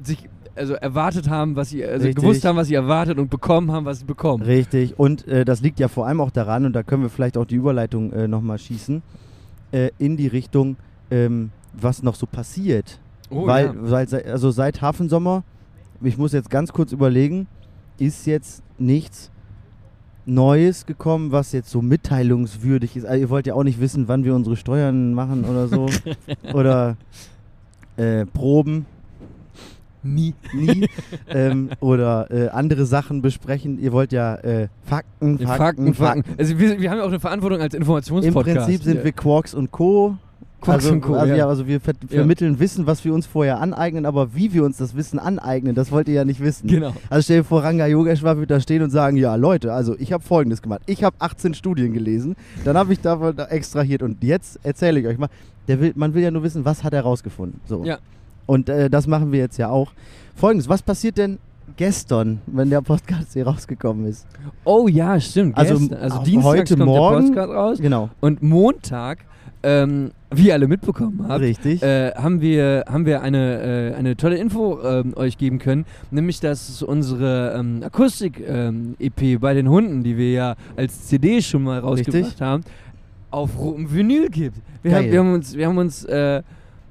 [0.03, 2.22] sich also erwartet haben, was sie, also Richtig.
[2.24, 4.44] gewusst haben, was sie erwartet und bekommen haben, was sie bekommen.
[4.44, 5.00] Richtig.
[5.00, 7.46] Und äh, das liegt ja vor allem auch daran, und da können wir vielleicht auch
[7.46, 9.01] die Überleitung äh, nochmal schießen,
[9.72, 10.75] äh, in die Richtung,
[11.10, 13.00] ähm, was noch so passiert.
[13.29, 13.74] Oh, Weil, ja.
[13.75, 15.44] weil seit- also seit Hafensommer,
[16.01, 17.48] ich muss jetzt ganz kurz überlegen,
[17.98, 19.31] ist jetzt nichts
[20.25, 23.05] Neues gekommen, was jetzt so mitteilungswürdig ist.
[23.05, 25.88] Also ihr wollt ja auch nicht wissen, wann wir unsere Steuern machen oder so.
[26.53, 26.98] oder
[27.98, 28.86] äh, Proben.
[30.03, 30.34] Nie.
[30.53, 30.88] nie
[31.29, 33.79] ähm, oder äh, andere Sachen besprechen.
[33.79, 36.24] Ihr wollt ja äh, Fakten, Fakten, Fakten, Fakten.
[36.40, 38.66] Also wir, wir haben ja auch eine Verantwortung als Im Informationspodcast.
[38.66, 39.03] Prinzip sind ja.
[39.03, 40.18] wir Quarks und Co.
[40.61, 41.39] Quarks also, und Co, Also, ja.
[41.39, 42.17] ja, also wir ver Ja.
[42.17, 45.91] vermitteln Wissen, was wir uns vorher aneignen, aber wie wir uns das Wissen aneignen, das
[45.91, 46.67] wollt ihr ja nicht wissen.
[46.67, 46.93] Genau.
[47.09, 50.13] Also stell dir vor, Ranga Yogeshwar wird da stehen und sagen, ja Leute, also ich
[50.13, 50.81] habe folgendes gemacht.
[50.85, 55.07] Ich habe 18 Studien gelesen, dann habe ich davon da extrahiert und jetzt erzähle ich
[55.07, 55.29] euch mal,
[55.67, 57.59] der will, man will ja nur wissen, was hat er rausgefunden.
[57.67, 57.83] So.
[57.83, 57.97] Ja.
[58.45, 59.91] Und äh, das machen wir jetzt ja auch.
[60.35, 61.37] Folgendes, was passiert denn
[61.77, 64.25] gestern, wenn der Podcast hier rausgekommen ist?
[64.65, 65.57] Oh ja, stimmt.
[65.57, 68.09] Also, Gestern, also heute kommt Morgen- der Podcast raus Genau.
[68.19, 69.19] und Montag,
[69.63, 71.83] ähm, wie ihr alle mitbekommen habt, Richtig.
[71.83, 76.39] äh, haben wir, haben wir eine, äh, eine tolle Info ähm, euch geben können, nämlich
[76.39, 82.24] dass unsere ähm, Akustik-EP bei den Hunden, die wir ja als CD schon mal rausgebracht
[82.24, 82.41] Richtig.
[82.41, 82.63] haben,
[83.29, 84.57] auf rotem Vinyl gibt.
[84.83, 85.03] Wir, Geil.
[85.03, 86.41] haben, wir haben uns, wir haben uns, äh,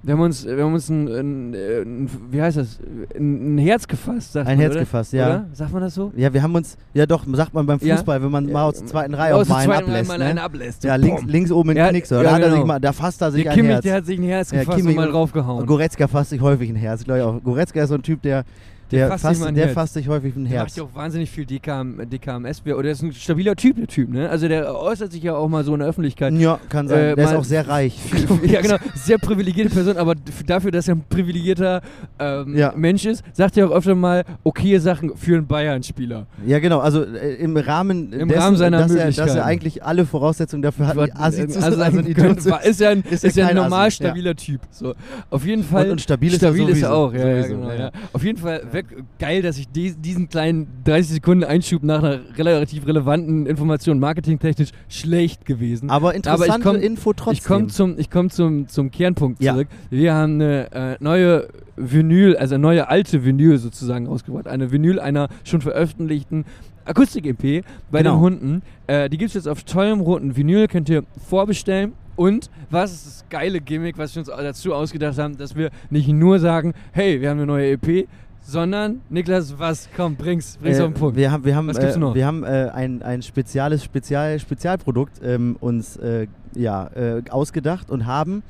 [0.02, 2.78] wir haben uns, wir haben uns ein, ein, ein wie heißt das,
[3.14, 4.80] ein, ein Herz gefasst, sagt Ein man, Herz oder?
[4.80, 5.26] gefasst, ja.
[5.26, 5.46] Oder?
[5.52, 6.10] Sagt man das so?
[6.16, 7.96] Ja, wir haben uns, ja doch, sagt man beim Ja.
[7.96, 10.08] Fußball, wenn man mal aus der zweiten Reihe Aus der mal einen ablässt.
[10.08, 10.42] mal einen ne?
[10.42, 10.84] ablässt.
[10.84, 12.08] Ja, links, links oben in Ja, den Knicks.
[12.08, 12.66] Da ja, hat er sich genau.
[12.66, 13.82] mal, da fasst er sich Der ein Kimmich, Herz.
[13.82, 15.66] der hat sich ein Herz Ja, gefasst Kimmich und mal draufgehauen.
[15.66, 17.42] Goretzka fasst sich häufig ein Herz, glaube ich auch.
[17.42, 18.44] Goretzka ist so ein Typ, der,
[18.90, 19.74] Der der, fasst sich fasst, ein der Herz.
[19.74, 20.76] fasst sich häufig ein Der macht Herz.
[20.76, 22.62] ja auch wahnsinnig viel DKM, DKMS.
[22.66, 24.28] Oder der ist ein stabiler Typ, der Typ, ne?
[24.28, 26.32] Also der äußert sich ja auch mal so in der Öffentlichkeit.
[26.34, 26.98] Ja, kann sein.
[26.98, 27.98] Äh, der ist auch sehr reich.
[28.44, 28.76] ja, genau.
[28.94, 30.14] Sehr privilegierte Person, aber
[30.46, 31.82] dafür, dass er ein privilegierter
[32.18, 32.72] ähm, Ja.
[32.76, 36.26] Mensch ist, sagt er auch öfter mal okaye Sachen für einen Bayern-Spieler.
[36.46, 36.80] Ja, genau.
[36.80, 39.36] Also äh, im Rahmen, Im dessen, Rahmen seiner dass, er, dass Möglichkeiten.
[39.38, 41.86] er eigentlich alle Voraussetzungen dafür hat, ein Assi zu also sein.
[41.86, 44.08] Also ein- Idiot zu ist ja ein, ist ist ja ja ein normal Assi, ja.
[44.08, 44.60] stabiler Typ.
[44.70, 44.94] So.
[45.30, 45.84] Auf jeden Fall.
[45.86, 46.94] Und- und stabil ist er stabil ist er sowieso.
[46.94, 47.12] auch.
[47.12, 47.78] Ja, ja, Sowieso, genau, ja.
[47.78, 47.90] ja.
[48.12, 52.20] Auf jeden Fall weg, geil, dass ich die, diesen kleinen 30 Sekunden Einschub nach einer
[52.36, 55.90] relativ relevanten Information marketingtechnisch schlecht gewesen.
[55.90, 57.32] Aber ich interessante komm- Info trotzdem.
[57.34, 59.52] Ich komme zum, ich komm zum, zum Kernpunkt Ja.
[59.52, 59.68] zurück.
[59.90, 64.46] Wir haben eine äh, neue Vinyl, also eine neue alte Vinyl sozusagen rausgebracht.
[64.48, 66.44] Eine Vinyl einer schon veröffentlichten
[66.84, 68.16] Akustik-EP bei Genau.
[68.16, 68.62] den Hunden.
[68.86, 71.92] Äh, die gibt es jetzt auf tollem roten Vinyl, könnt ihr vorbestellen.
[72.16, 76.08] Und was ist das geile Gimmick, was wir uns dazu ausgedacht haben, dass wir nicht
[76.08, 78.06] nur sagen, hey, wir haben eine neue EP,
[78.42, 79.88] Sondern, Niklas, was?
[79.96, 81.16] Komm, bring's, bring's Äh, auf den Punkt.
[81.16, 82.14] Wir haben, wir haben, Was gibt's äh, noch?
[82.14, 88.06] Wir haben äh, ein, ein spezielles Spezial, Spezialprodukt ähm, uns äh, ja, äh, ausgedacht und
[88.06, 88.42] haben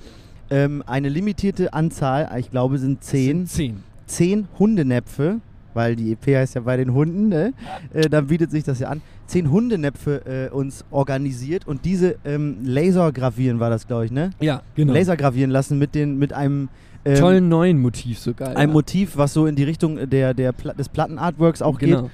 [0.50, 3.83] ähm, eine limitierte Anzahl, ich glaube sind zehn, Zehn.
[4.07, 5.40] zehn Hundenäpfe,
[5.74, 7.53] weil die EP heißt ja bei den Hunden, ne?
[7.92, 12.59] äh, dann bietet sich das ja an, zehn Hundenäpfe äh, uns organisiert und diese ähm,
[12.64, 14.31] Lasergravieren war das, glaube ich, ne?
[14.40, 14.93] Ja, genau.
[14.93, 16.69] Lasergravieren lassen mit, den, mit einem
[17.05, 18.57] ähm, Tollen neuen Motiv sogar.
[18.57, 18.73] ein ja.
[18.73, 21.90] Motiv, was so in die Richtung der, der Pla des Plattenartworks auch geht.
[21.90, 22.11] genau.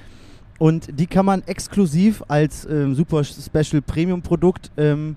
[0.58, 5.16] Und die kann man exklusiv als ähm, super Special Premium Produkt ähm,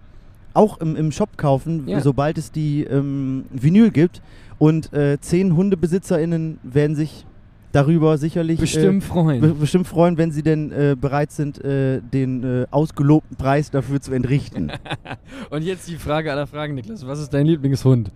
[0.53, 2.01] auch im, im Shop kaufen, Ja.
[2.01, 4.21] sobald es die ähm, Vinyl gibt.
[4.57, 7.25] Und äh, zehn HundebesitzerInnen werden sich
[7.71, 9.41] darüber sicherlich Bestimmt äh, freuen.
[9.41, 14.01] be bestimmt freuen, wenn sie denn äh, bereit sind, äh, den äh, ausgelobten Preis dafür
[14.01, 14.71] zu entrichten.
[15.49, 17.05] Und jetzt die Frage aller Fragen, Niklas.
[17.05, 18.11] Was ist dein Lieblingshund?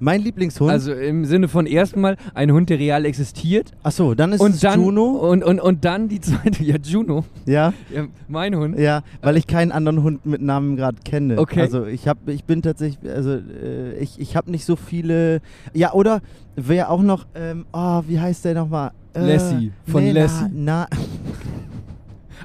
[0.00, 0.70] Mein Lieblingshund.
[0.70, 3.72] Also im Sinne von erstmal ein Hund, der real existiert.
[3.82, 5.04] Achso, dann ist und es dann, Juno.
[5.04, 7.24] Und, und, und dann die zweite, ja, Juno.
[7.46, 8.78] Ja, Ja, mein Hund.
[8.78, 11.38] ja, weil ich keinen anderen Hund mit Namen gerade kenne.
[11.38, 11.60] Okay.
[11.60, 15.40] Also ich habe, ich bin tatsächlich, also äh, ich, ich habe nicht so viele.
[15.72, 16.20] Ja, oder
[16.56, 18.92] wer auch noch, ähm, oh, wie heißt der nochmal?
[19.14, 20.46] Äh, Lassie, von nee, Lassie.
[20.52, 20.88] Na,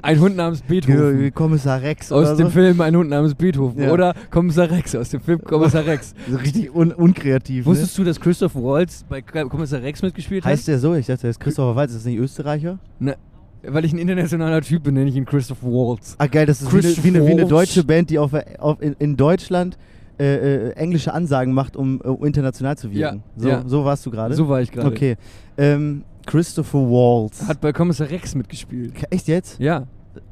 [0.02, 1.34] Ein Hund namens na Beethoven.
[1.34, 2.52] Kommissar Rex Aus dem so.
[2.52, 3.82] Film Ein Hund namens Beethoven.
[3.82, 3.92] Ja.
[3.92, 6.14] Oder Kommissar Rex aus dem Film Kommissar Rex.
[6.30, 7.64] So richtig un unkreativ.
[7.64, 7.72] Ne?
[7.72, 10.68] Wusstest du, dass Christoph Waltz bei Kommissar Rex mitgespielt Heißt hat?
[10.68, 10.94] der so?
[10.94, 12.78] Ich dachte, der ist Christopher Waltz, ist das nicht Österreicher?
[12.98, 13.16] Ne,
[13.62, 16.14] weil ich ein internationaler Typ bin, nenne ich ihn Christoph Waltz.
[16.18, 18.80] Ah geil, das ist wie eine, wie, eine, wie eine deutsche Band, die auf, auf
[18.80, 19.76] in, in Deutschland
[20.18, 23.22] äh, äh, englische Ansagen macht, um, äh, international zu wirken.
[23.36, 23.62] Ja, so, ja.
[23.66, 24.34] so warst du gerade?
[24.34, 24.88] So war ich gerade.
[24.88, 25.16] Okay.
[25.56, 27.46] Ähm, Christopher Waltz.
[27.48, 28.92] Hat bei Kommissar Rex mitgespielt.
[29.10, 29.58] Echt jetzt?
[29.58, 29.86] Ja,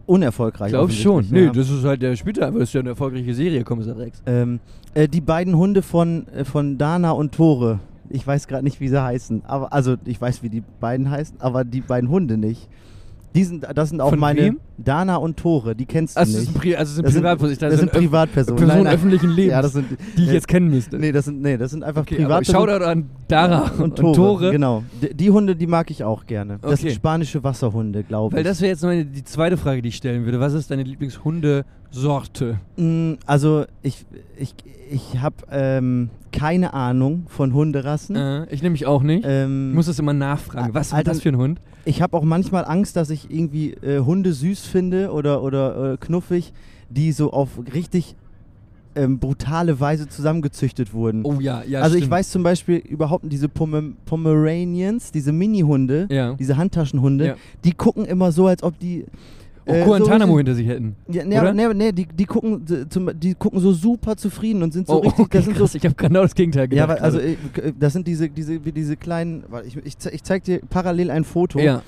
[0.07, 0.71] Unerfolgreich.
[0.71, 1.17] glaub schon.
[1.17, 1.53] offensichtlich, Nee, ja.
[1.53, 4.23] das ist halt, der spielt einfach, das ist ja eine erfolgreiche Serie, Kommissar Rex.
[4.27, 4.61] ähm,
[4.95, 7.81] äh, die beiden Hunde von, äh, von Dana und Tore.
[8.11, 9.43] Ich weiß gerade nicht, wie sie heißen.
[9.47, 12.69] Aber, also, ich weiß, wie die beiden heißen, aber die beiden Hunde nicht.
[13.39, 14.41] Die sind, das sind auch Von meine.
[14.41, 14.61] wem?
[14.77, 16.53] Dana und Tore, die kennst du Also, das nicht.
[16.53, 17.71] sind, Pri also das sind Das sind- Privatpersonen.
[17.71, 18.57] das sind Privatpersonen.
[18.59, 20.99] Personen Nein, öffentlichen Lebens, Ja, das sind, die ich äh, jetzt kennen müsste.
[20.99, 22.69] Nee, das sind, nee, das sind einfach okay, Privatpersonen.
[22.69, 24.15] Shoutout an Dara und, und Tore.
[24.15, 24.51] Tore.
[24.53, 24.83] Genau.
[25.03, 26.59] D die Hunde, die mag ich auch gerne.
[26.61, 26.81] Das Okay.
[26.83, 28.49] sind spanische Wasserhunde, glaube Weil ich.
[28.49, 30.41] das wäre jetzt meine, die zweite Frage, die ich stellen würde.
[30.41, 32.59] Was ist deine Lieblingshundesorte?
[32.77, 34.05] Mm, Also, ich,
[34.39, 34.55] ich,
[34.91, 38.17] ich habe ähm, keine Ahnung von Hunderassen.
[38.17, 39.25] Äh, ich nehme mich auch nicht.
[39.27, 40.73] Ähm, ich muss das immer nachfragen.
[40.75, 41.61] Was ist das für ein Hund?
[41.89, 45.97] Ich habe auch manchmal Angst, dass ich irgendwie äh, Hunde süß finde oder, oder äh,
[45.97, 46.53] knuffig,
[46.91, 48.15] die so auf richtig
[48.95, 51.25] ähm, brutale Weise zusammengezüchtet wurden.
[51.25, 51.81] Oh ja, ja.
[51.81, 52.11] also ich stimmt.
[52.13, 56.35] weiß zum Beispiel überhaupt nicht, diese Pomer Pomeranians, diese Mini-Hunde, Ja.
[56.35, 57.35] diese Handtaschenhunde, Ja.
[57.65, 59.07] die gucken immer so, als ob die
[59.69, 60.97] Oh, äh, Guantanamo so, hinter sich hätten.
[61.09, 61.53] Ja, nee, Oder?
[61.53, 62.65] nee, nee die, die, gucken,
[63.21, 65.27] die gucken so super zufrieden und sind so oh, richtig.
[65.27, 65.73] okay, das sind krass.
[65.73, 66.89] so, ich habe genau das Gegenteil ja, gedacht.
[66.89, 67.69] weil, also gerade.
[67.69, 69.45] äh, das sind diese, diese, wie diese kleinen.
[69.67, 71.59] Ich, ich, ich zeig dir parallel ein Foto.
[71.59, 71.83] ja.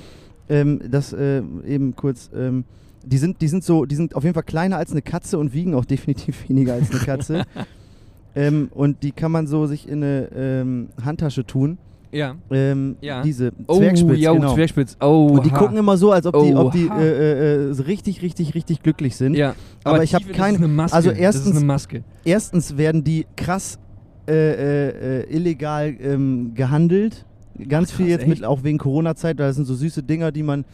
[0.51, 2.29] Ähm, das äh, eben kurz.
[2.35, 2.65] Ähm,
[3.03, 5.55] die sind, die sind so, die sind auf jeden Fall kleiner als eine Katze und
[5.55, 7.45] wiegen auch definitiv weniger als eine Katze.
[8.35, 11.79] ähm, und die kann man so sich in eine ähm, Handtasche tun.
[12.13, 12.35] Ja.
[12.51, 13.23] Ähm, Ja.
[13.23, 14.55] Diese Oh, Zwergspitz, ja, genau.
[14.55, 14.97] Zwergspitz.
[15.01, 18.23] Oh, Und die gucken immer so, als ob die, ob die äh, äh, so richtig,
[18.23, 19.35] richtig, richtig glücklich sind.
[19.35, 20.97] Ja, Aber ich hab Tiefe, kein- Das ist eine Maske.
[20.97, 22.05] also das erstens- ist eine Maske.
[22.25, 23.79] Erstens werden die krass
[24.29, 27.25] äh, äh, äh, illegal ähm, gehandelt.
[27.69, 28.45] Ganz Ach, viel krass, jetzt mit, echt?
[28.47, 30.65] auch wegen Corona-Zeit, da sind so süße Dinger, die man,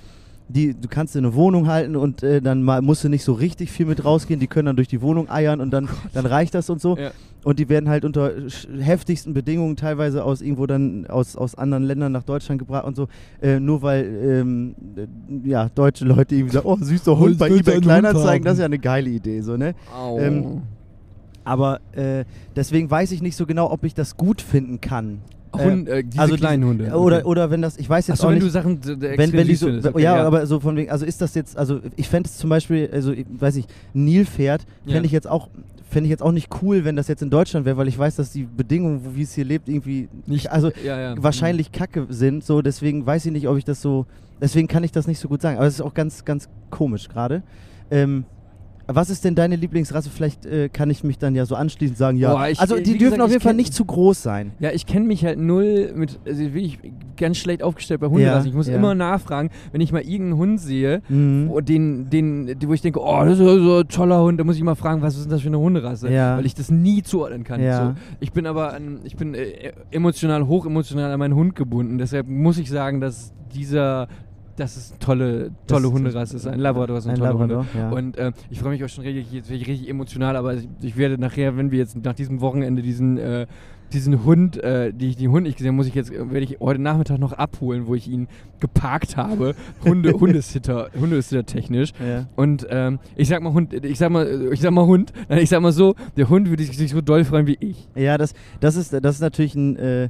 [0.49, 3.33] die, du kannst in eine Wohnung halten und äh, dann mal musst du nicht so
[3.33, 6.55] richtig viel mit rausgehen, die können dann durch die Wohnung eiern und dann, dann reicht
[6.55, 6.97] das und so.
[6.97, 7.11] Ja.
[7.43, 8.33] Und die werden halt unter
[8.81, 13.09] heftigsten Bedingungen teilweise aus irgendwo dann aus, aus anderen Ländern nach Deutschland gebracht und so,
[13.41, 17.75] äh, nur weil ähm, äh, ja, deutsche Leute irgendwie sagen, oh süßer Hund bei eBay
[17.75, 19.75] einen Kleinanzeigen, Hund das ist ja eine geile Idee, so, ne?
[20.19, 20.63] Ähm,
[21.45, 22.25] Aber äh,
[22.57, 25.21] deswegen weiß ich nicht so genau, ob ich das gut finden kann.
[25.53, 26.87] Hund, äh, diese also kleinen Hunde.
[26.93, 27.25] Oder, Okay.
[27.27, 28.47] oder wenn das, ich weiß jetzt Achso, auch wenn nicht.
[28.47, 31.07] du Sachen d- wenn, wenn die so, findest, okay, ja, aber so von wegen, also
[31.07, 34.99] ist das jetzt, also ich fände es zum Beispiel, also ich, weiß ich, Nilpferd fände
[34.99, 35.05] Ja.
[35.05, 35.49] ich jetzt auch,
[35.89, 38.17] fände ich jetzt auch nicht cool, wenn das jetzt in Deutschland wäre, weil ich weiß,
[38.17, 41.15] dass die Bedingungen, wo- wie es hier lebt, irgendwie Nicht, also ja, ja.
[41.19, 44.07] wahrscheinlich kacke sind, so deswegen weiß ich nicht, ob ich das so,
[44.41, 47.09] deswegen kann ich das nicht so gut sagen, aber es ist auch ganz, ganz komisch
[47.09, 47.43] gerade.
[47.91, 48.25] Ähm,
[48.89, 50.11] was ist denn deine Lieblingsrasse?
[50.11, 52.33] Vielleicht äh, kann ich mich dann ja so anschließend sagen, ja.
[52.33, 54.53] Boah, ich- also die gesagt, dürfen auf ich jeden Fall nicht zu groß sein.
[54.61, 56.79] Ja, ich kenne mich halt null mit, also wirklich
[57.17, 58.45] ganz schlecht aufgestellt bei Hunderassen.
[58.47, 58.77] Ja, ich muss ja.
[58.77, 61.49] immer nachfragen, wenn ich mal irgendeinen Hund sehe, Mhm.
[61.49, 64.57] wo, den, den, wo ich denke, oh, das ist so ein toller Hund, da muss
[64.57, 66.11] ich mal fragen, was ist denn das für eine Hunderasse?
[66.11, 66.37] Ja.
[66.37, 67.61] Weil ich das nie zuordnen kann.
[67.63, 67.87] Ja.
[67.89, 71.99] So, ich bin aber an, ich bin äh, emotional, hochemotional an meinen Hund gebunden.
[71.99, 74.09] Deshalb muss ich sagen, dass dieser
[74.57, 76.35] Das ist eine tolle, tolle Hunderasse.
[76.35, 77.79] Das ist ein Labrador, ist eine Ein tolle Labrador, Hunde.
[77.79, 77.91] ja.
[77.91, 80.69] Und äh, ich freue mich auch schon richtig, jetzt werde ich richtig emotional, aber ich,
[80.81, 83.47] ich werde nachher, wenn wir jetzt nach diesem Wochenende diesen, äh,
[83.93, 86.81] diesen Hund, äh, die, die Hund nicht gesehen habe, muss ich jetzt, werde ich heute
[86.81, 89.55] Nachmittag noch abholen, wo ich ihn geparkt habe.
[89.85, 91.93] Hunde, Hundesitter, Hundesitter technisch.
[92.01, 92.27] Ja.
[92.35, 95.61] Und ähm, ich sag mal Hund, ich sag mal, ich sag mal Hund, ich sag
[95.61, 97.89] mal so, der Hund würde sich so doll freuen wie ich.
[97.95, 100.09] Ja, das, das, ist, das ist natürlich ein, äh,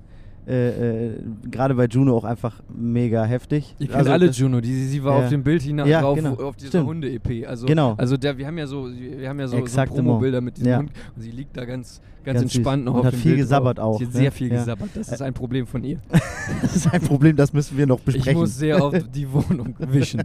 [0.49, 1.11] äh, äh,
[1.51, 3.75] gerade bei Juno auch einfach mega heftig.
[3.79, 5.25] Ihr kennt Also alle Juno, die, sie war Ja.
[5.25, 6.35] auf dem Bild hinaus Ja, drauf, genau.
[6.35, 6.85] auf dieser.
[6.85, 7.47] Hunde-EP.
[7.49, 7.95] Also, Genau.
[7.97, 9.83] also der, wir haben ja so, wir haben ja so, so.
[9.87, 10.79] Promo-Bilder mit diesem Ja.
[10.79, 13.31] Hund und sie liegt da ganz, ganz, Ganz entspannt noch Und auf hat dem viel
[13.33, 13.97] Bild gesabbert drauf.
[13.97, 14.21] auch, Sie hat ne?
[14.21, 14.89] sehr viel gesabbert.
[14.95, 15.99] Das ist ein Problem von ihr.
[16.63, 18.39] Das ist ein Problem, das müssen wir noch Ich besprechen.
[18.39, 20.23] muss sehr oft die Wohnung wischen.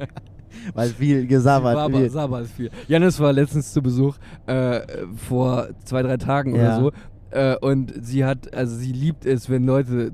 [0.74, 2.12] weil viel gesabbert Sabber, wird.
[2.12, 2.70] Sabber ist viel.
[2.88, 4.80] Janis war letztens zu Besuch äh,
[5.16, 6.92] vor zwei, drei Tagen oder so.
[7.34, 10.12] Äh, und sie hat, also sie liebt es, wenn Leute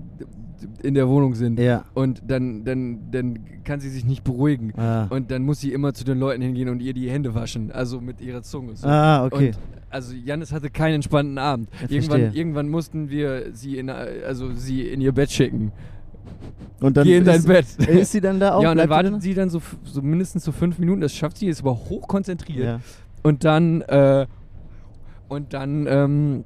[0.83, 1.59] in der Wohnung sind.
[1.59, 1.85] Ja.
[1.92, 4.72] Und dann, dann, dann kann sie sich nicht beruhigen.
[4.78, 5.06] Ah.
[5.11, 7.72] Und dann muss sie immer zu den Leuten hingehen und ihr die Hände waschen.
[7.72, 8.74] Also mit ihrer Zunge.
[8.74, 8.88] So.
[8.88, 9.48] Ah, okay.
[9.48, 9.59] Und
[9.90, 11.68] also Janis hatte keinen entspannten Abend.
[11.88, 12.40] Irgendwann, verstehe.
[12.40, 15.72] irgendwann mussten wir sie in, also sie in ihr Bett schicken.
[16.80, 17.66] Und dann Geh in dein ist, Bett.
[17.88, 18.62] Ist sie dann da auch?
[18.62, 21.02] ja, und dann wartet sie dann so, so mindestens so fünf Minuten.
[21.02, 22.64] Das schafft sie, ist aber hoch konzentriert.
[22.64, 22.80] Ja.
[23.22, 24.26] Und dann, äh,
[25.28, 26.44] und dann, ähm,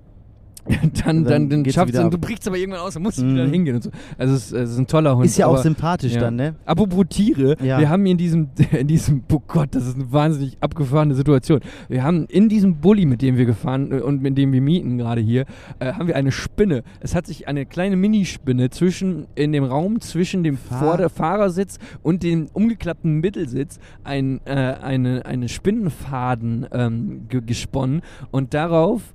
[1.05, 2.11] dann, Dann dann, dann und ab.
[2.11, 3.35] du brichst aber irgendwann aus, dann musst du Mhm.
[3.35, 3.91] wieder hingehen und so.
[4.17, 5.27] Also es, es ist ein toller Hund.
[5.27, 6.21] Ist ja auch aber- sympathisch ja.
[6.21, 6.55] dann, ne?
[6.65, 7.79] Apropos Tiere, Ja.
[7.79, 11.61] wir haben in diesem, in diesem, oh Gott, das ist eine wahnsinnig abgefahrene Situation.
[11.89, 14.97] Wir haben in diesem Bulli, mit dem wir gefahren äh, und mit dem wir mieten
[14.97, 15.45] gerade hier,
[15.81, 16.83] äh, haben wir eine Spinne.
[17.01, 22.23] Es hat sich eine kleine Minispinne zwischen, in dem Raum zwischen dem Fahr- Fahrersitz und
[22.23, 24.51] dem umgeklappten Mittelsitz ein, äh,
[24.83, 28.01] eine, eine Spinnenfaden ähm, ge gesponnen
[28.31, 29.13] und darauf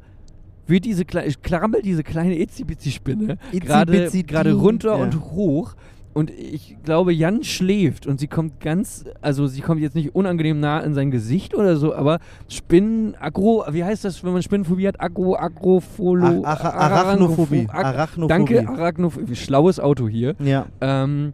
[0.70, 5.04] wird diese kleine, krabbelt diese kleine Itzi-Bitzi-Spinne gerade runter ja.
[5.04, 5.76] und hoch.
[6.14, 10.60] Und ich glaube, Jan schläft und sie kommt ganz, also sie kommt jetzt nicht unangenehm
[10.60, 14.88] nah in sein Gesicht oder so, aber Spinnen, Agro, wie heißt das, wenn man Spinnenphobie
[14.88, 15.00] hat?
[15.00, 17.68] Agro, Agropholo, Ach, Ach- Arachnophobie.
[17.70, 18.28] Ach- Arachnophobie.
[18.28, 19.36] Danke, Arachnophobie.
[19.36, 20.36] Schlaues Auto hier.
[20.40, 20.66] Ja.
[20.82, 21.34] Ähm,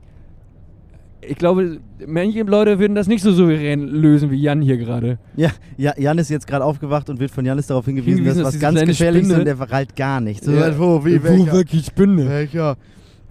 [1.28, 5.18] ich glaube, manche Leute würden das nicht so souverän lösen wie Jan hier gerade.
[5.36, 8.54] Ja, ja, Jan ist jetzt gerade aufgewacht und wird von Janis darauf hingewiesen, Hingewiesen, dass
[8.54, 10.46] dass was ganz gefährlich ist und der verrallt gar nichts.
[10.46, 10.78] So, Ja.
[10.78, 11.54] Wo, wie, Wo welcher?
[11.54, 12.28] weg die Spinne?
[12.30, 12.78] welcher?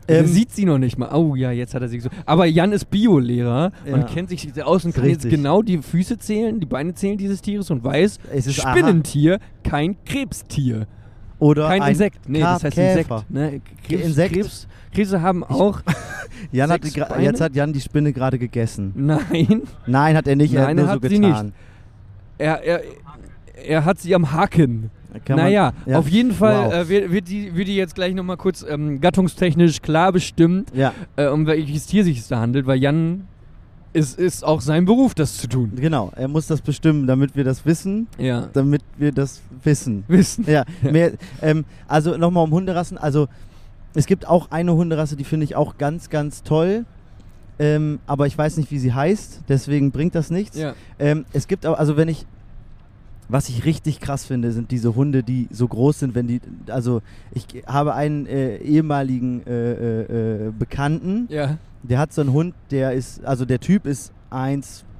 [0.06, 1.14] Er Ähm, sieht sie noch nicht mal.
[1.14, 2.10] Oh ja, jetzt hat er sie so.
[2.26, 3.94] Aber Jan ist Biolehrer Ja.
[3.94, 7.40] und kennt sich aus und kann jetzt genau die Füße zählen, die Beine zählen dieses
[7.40, 10.86] Tieres und weiß, Es ist Spinnentier, kein Krebstier.
[11.38, 12.28] oder Kein ein Insekt.
[12.28, 12.90] Nee, das heißt Käfer.
[12.98, 13.30] Insekt.
[13.30, 13.60] Ne?
[13.88, 14.34] Krebs, Insekt?
[14.34, 15.80] Krebs, Krebse haben auch.
[16.52, 16.84] Jan hat,
[17.20, 18.92] jetzt hat Jan die Spinne gerade gegessen.
[18.96, 20.54] Nein, Nein, hat er nicht.
[20.54, 21.52] er Nein, hat er nur so hat sie getan.
[22.38, 22.80] er, er,
[23.66, 24.90] er hat sie am Haken.
[25.24, 25.98] Kann man- naja, ja.
[25.98, 26.72] auf jeden Fall Wow.
[26.74, 30.92] äh, wird, wird, die, wird die jetzt gleich nochmal kurz ähm, gattungstechnisch klar bestimmt, Ja,
[31.16, 33.28] äh, um welches Tier sich es da handelt, weil Jan
[33.92, 35.70] ist, ist auch sein Beruf, das zu tun.
[35.76, 36.10] genau.
[36.16, 38.08] Er muss das bestimmen, damit wir das wissen.
[38.18, 38.48] Ja.
[38.52, 40.02] Damit wir das wissen.
[40.08, 40.44] Wissen.
[40.48, 42.98] Ja, mehr, ähm, also nochmal um Hunderassen.
[42.98, 43.28] Also
[43.94, 46.84] es gibt auch eine Hunderasse, die finde ich auch ganz, ganz toll.
[47.58, 50.56] Ähm, aber ich weiß nicht, wie sie heißt, deswegen bringt das nichts.
[50.58, 50.74] Ja.
[50.98, 52.26] Ähm, es gibt aber, also wenn ich,
[53.28, 57.00] was ich richtig krass finde, sind diese Hunde, die so groß sind, wenn die, also
[57.32, 61.58] ich habe einen äh, ehemaligen äh, äh, äh, Bekannten, Ja.
[61.84, 64.12] der hat so einen Hund, der ist, also der Typ ist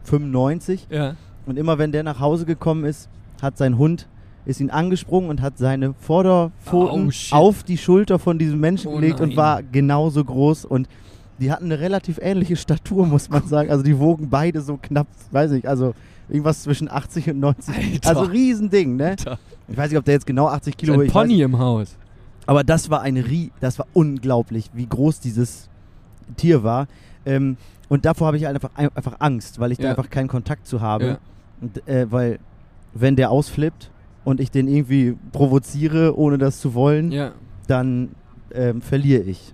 [0.06, 1.16] 1,95 Ja.
[1.46, 3.08] und immer wenn der nach Hause gekommen ist,
[3.42, 4.06] hat sein Hund
[4.46, 8.96] ist ihn angesprungen und hat seine Vorderpfoten Oh, auf die Schulter von diesem Menschen Oh
[8.96, 9.36] gelegt und nein.
[9.36, 10.88] war genauso groß und
[11.40, 13.70] die hatten eine relativ ähnliche Statur, muss man sagen.
[13.70, 15.94] Also die wogen beide so knapp, weiß ich, also
[16.28, 17.74] irgendwas zwischen 80 und 90.
[17.76, 18.08] Alter.
[18.08, 19.10] Also Riesending, ne?
[19.10, 19.38] Alter.
[19.66, 21.96] Ich weiß nicht, ob der jetzt genau 80 Kilo Ein ich Pony Weiß, im Haus.
[22.46, 25.68] aber das war eine Rie das war unglaublich, wie groß dieses
[26.36, 26.86] Tier war.
[27.26, 27.56] Ähm,
[27.88, 29.90] und davor habe ich einfach, einfach Angst, weil ich da Ja.
[29.90, 31.04] einfach keinen Kontakt zu habe.
[31.06, 31.18] Ja.
[31.60, 32.38] Und, äh, weil,
[32.94, 33.90] wenn der ausflippt
[34.24, 37.32] und ich den irgendwie provoziere, ohne das zu wollen, Ja.
[37.66, 38.10] dann
[38.52, 39.52] ähm, verliere ich.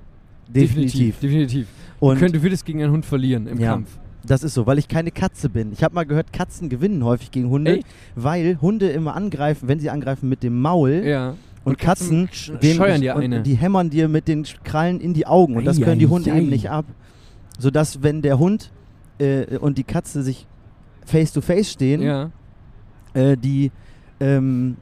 [0.49, 1.19] Definitiv.
[1.21, 1.67] Definitiv.
[2.01, 3.73] Und du, könnt, du würdest gegen einen Hund verlieren im Ja.
[3.73, 3.99] Kampf.
[4.27, 5.73] das ist so, weil ich keine Katze bin.
[5.73, 7.87] Ich habe mal gehört, Katzen gewinnen häufig gegen Hunde, Echt?
[8.17, 11.03] weil Hunde immer angreifen, wenn sie angreifen mit dem Maul.
[11.05, 11.35] Ja.
[11.65, 13.43] Und, Katzen, sch- denen- scheuern dir und eine.
[13.43, 15.57] die hämmern dir mit den Krallen in die Augen.
[15.57, 16.41] Und das können die Hunde Eieiei.
[16.43, 16.87] eben nicht ab.
[17.59, 18.71] Sodass, wenn der Hund
[19.19, 20.47] äh, und die Katze sich
[21.05, 22.31] face to face stehen, ja.
[23.13, 23.71] äh, die,
[24.21, 24.77] ähm,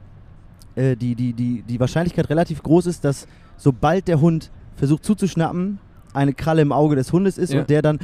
[0.75, 5.79] äh, die, die, die, die Wahrscheinlichkeit relativ groß ist, dass sobald der Hund versucht zuzuschnappen,
[6.19, 7.61] eine Kralle im Auge des Hundes ist Ja.
[7.61, 7.99] und der dann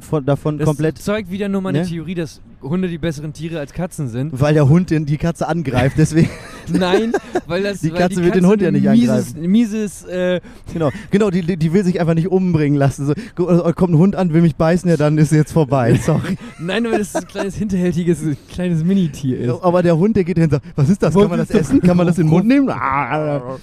[0.00, 1.84] von, davon Das komplett, zeugt wieder nur meine Ne?
[1.86, 4.40] Theorie, dass Hunde die besseren Tiere als Katzen sind.
[4.40, 5.96] weil der Hund die Katze angreift.
[5.98, 6.30] Deswegen,
[6.72, 7.12] Nein,
[7.46, 10.40] weil das Die weil Katze wird den Hund ja nicht mieses, mieses äh,
[10.72, 13.04] genau, genau die, die will sich einfach nicht umbringen lassen.
[13.06, 15.94] So, gu- also, kommt ein Hund an, will mich beißen, ja, dann ist jetzt vorbei.
[16.02, 16.38] Sorry.
[16.58, 19.62] Nein, weil das ein kleines hinterhältiges kleines Minitier ist.
[19.62, 21.12] Aber der Hund, der geht hin und sagt, was ist das?
[21.14, 21.82] Kann man das essen?
[21.82, 22.70] Kann man das in den Mund nehmen?
[22.70, 23.58] Ah,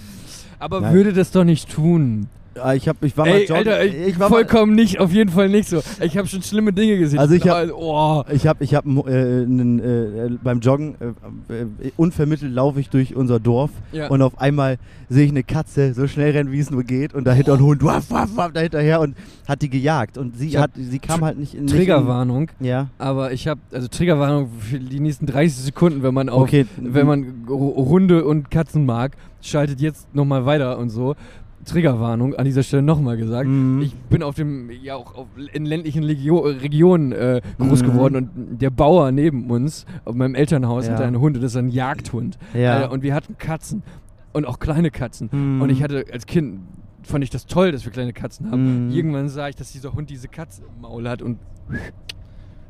[0.60, 0.94] Aber Nein.
[0.94, 2.28] würde das doch nicht tun.
[2.60, 3.56] Ah, ich, hab, ich war mal Ey, joggen.
[3.56, 5.82] Alter, ich, ich war mal, vollkommen nicht, auf jeden Fall nicht so.
[6.02, 7.20] Ich habe schon schlimme Dinge gesehen.
[7.20, 10.96] Also ich hab- Aber, oh, Ich habe ich hab, äh, äh, beim Joggen,
[11.50, 14.08] äh, äh, unvermittelt laufe ich durch unser Dorf ja.
[14.08, 14.78] und auf einmal
[15.10, 17.84] sehe ich eine Katze so schnell rennen, wie es nur geht und dahinter ein Hund,
[17.84, 19.16] waff, waff, waff, dahinterher und
[19.48, 22.50] hat die gejagt und sie hat, sie kam halt nicht in nicht Triggerwarnung.
[22.60, 26.44] In, ja, Aber ich habe, also Triggerwarnung für die nächsten 30 Sekunden, wenn man auf,
[26.44, 26.66] okay.
[26.78, 31.16] wenn man Hunde und Katzen mag, schaltet jetzt nochmal weiter und so.
[31.66, 33.48] Triggerwarnung an dieser Stelle nochmal gesagt.
[33.48, 33.82] Mhm.
[33.82, 37.86] Ich bin auf dem, ja auch auf, in ländlichen Legio Regionen äh, groß Mhm.
[37.88, 40.94] geworden und der Bauer neben uns, auf meinem Elternhaus, Ja.
[40.94, 42.38] hatte einen Hund, das ist ein Jagdhund.
[42.54, 42.84] ja.
[42.86, 43.84] Äh, und wir hatten Katzen
[44.34, 45.30] und auch kleine Katzen.
[45.32, 45.62] Mhm.
[45.62, 46.60] Und ich hatte als Kind,
[47.04, 48.88] fand ich das toll, dass wir kleine Katzen haben.
[48.88, 48.92] Mhm.
[48.92, 51.38] Irgendwann sah ich, dass dieser Hund diese Katze im Maul hat und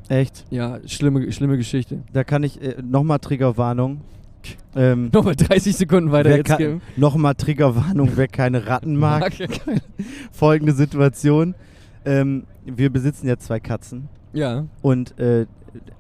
[0.10, 0.45] Echt?
[0.49, 1.99] ja, schlimme, schlimme Geschichte.
[2.12, 4.01] Da kann ich äh, nochmal Triggerwarnung.
[4.76, 6.82] Ähm, Nochmal 30 Sekunden weiter jetzt geben.
[6.98, 9.34] Nochmal Triggerwarnung, wer keine Ratten mag.
[9.42, 9.80] Okay.
[10.32, 11.56] Folgende Situation.
[12.06, 14.08] Ähm, wir besitzen ja zwei Katzen.
[14.34, 14.66] Ja.
[14.82, 15.46] Und äh,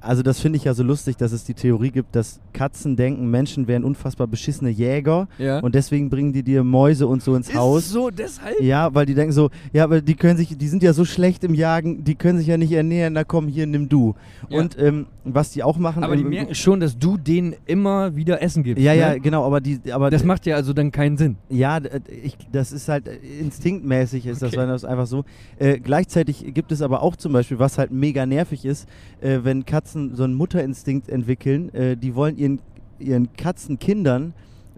[0.01, 3.29] also das finde ich ja so lustig, dass es die Theorie gibt, dass Katzen denken,
[3.31, 5.59] Menschen wären unfassbar beschissene Jäger Ja.
[5.59, 7.89] und deswegen bringen die dir Mäuse und so ins ist Haus.
[7.89, 8.59] so deshalb?
[8.61, 11.43] Ja, weil die denken so, ja, aber die können sich, die sind ja so schlecht
[11.45, 14.15] im Jagen, die können sich ja nicht ernähren, na komm, hier, nimm du.
[14.49, 14.59] Ja.
[14.59, 16.03] Und ähm, was die auch machen.
[16.03, 18.83] Aber die ähm, merken schon, dass du denen immer wieder Essen gibst.
[18.83, 18.99] Ja, ne?
[18.99, 21.37] ja, genau, aber die, aber Das macht ja also dann keinen Sinn.
[21.49, 24.67] Ja, äh, ich, das ist halt äh, instinktmäßig, ist das, Okay.
[24.67, 25.23] das einfach so.
[25.59, 28.87] Äh, gleichzeitig gibt es aber auch zum Beispiel, was halt mega nervig ist,
[29.21, 32.59] äh, wenn Katzen so einen Mutterinstinkt entwickeln, äh, die wollen ihren,
[32.99, 34.33] ihren Katzenkindern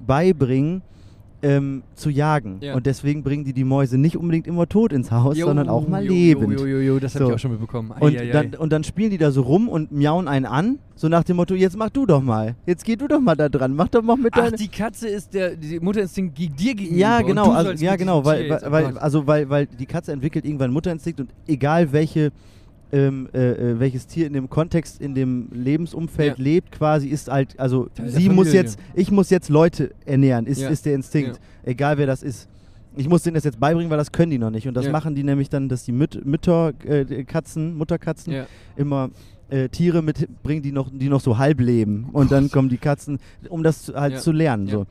[0.05, 0.81] beibringen,
[1.43, 2.57] ähm, zu jagen.
[2.61, 2.73] Ja.
[2.73, 5.87] Und deswegen bringen die die Mäuse nicht unbedingt immer tot ins Haus, Jo, sondern auch
[5.87, 6.59] mal jo, lebend.
[6.59, 7.29] Jo, jo, jo, das habe So.
[7.29, 7.91] ich auch schon mitbekommen.
[7.91, 8.31] Ei, Und ei, ei.
[8.31, 11.35] dann, und dann spielen die da so rum und miauen einen an, so nach dem
[11.35, 12.55] Motto, jetzt mach du doch mal.
[12.65, 13.75] Jetzt geh du doch mal da dran.
[13.75, 16.99] Mach doch mal mit Ach, die Katze ist der die Mutterinstinkt gegen dir gegenüber.
[16.99, 20.71] Ja, genau, also, ja, genau, weil, weil, weil, also weil, weil die Katze entwickelt irgendwann
[20.71, 22.31] Mutterinstinkt und egal welche,
[22.93, 26.43] ähm, äh, äh, welches Tier in dem Kontext, in dem Lebensumfeld Ja.
[26.43, 30.61] lebt, quasi ist halt, also Teil sie muss jetzt, ich muss jetzt Leute ernähren, ist,
[30.61, 30.69] Ja.
[30.69, 32.47] ist der Instinkt, egal wer das ist.
[32.95, 34.67] Ich muss denen das jetzt beibringen, weil das können die noch nicht.
[34.67, 34.91] Und das Ja.
[34.91, 38.45] machen die nämlich dann, dass die Müt Mütter, äh, die Katzen, Mutterkatzen, ja.
[38.75, 39.09] immer
[39.49, 42.09] äh, Tiere mitbringen, die noch, die noch so halb leben.
[42.13, 43.17] Und dann kommen die Katzen,
[43.49, 44.19] um das halt Ja.
[44.19, 44.67] zu lernen.
[44.67, 44.73] Ja.
[44.73, 44.85] So.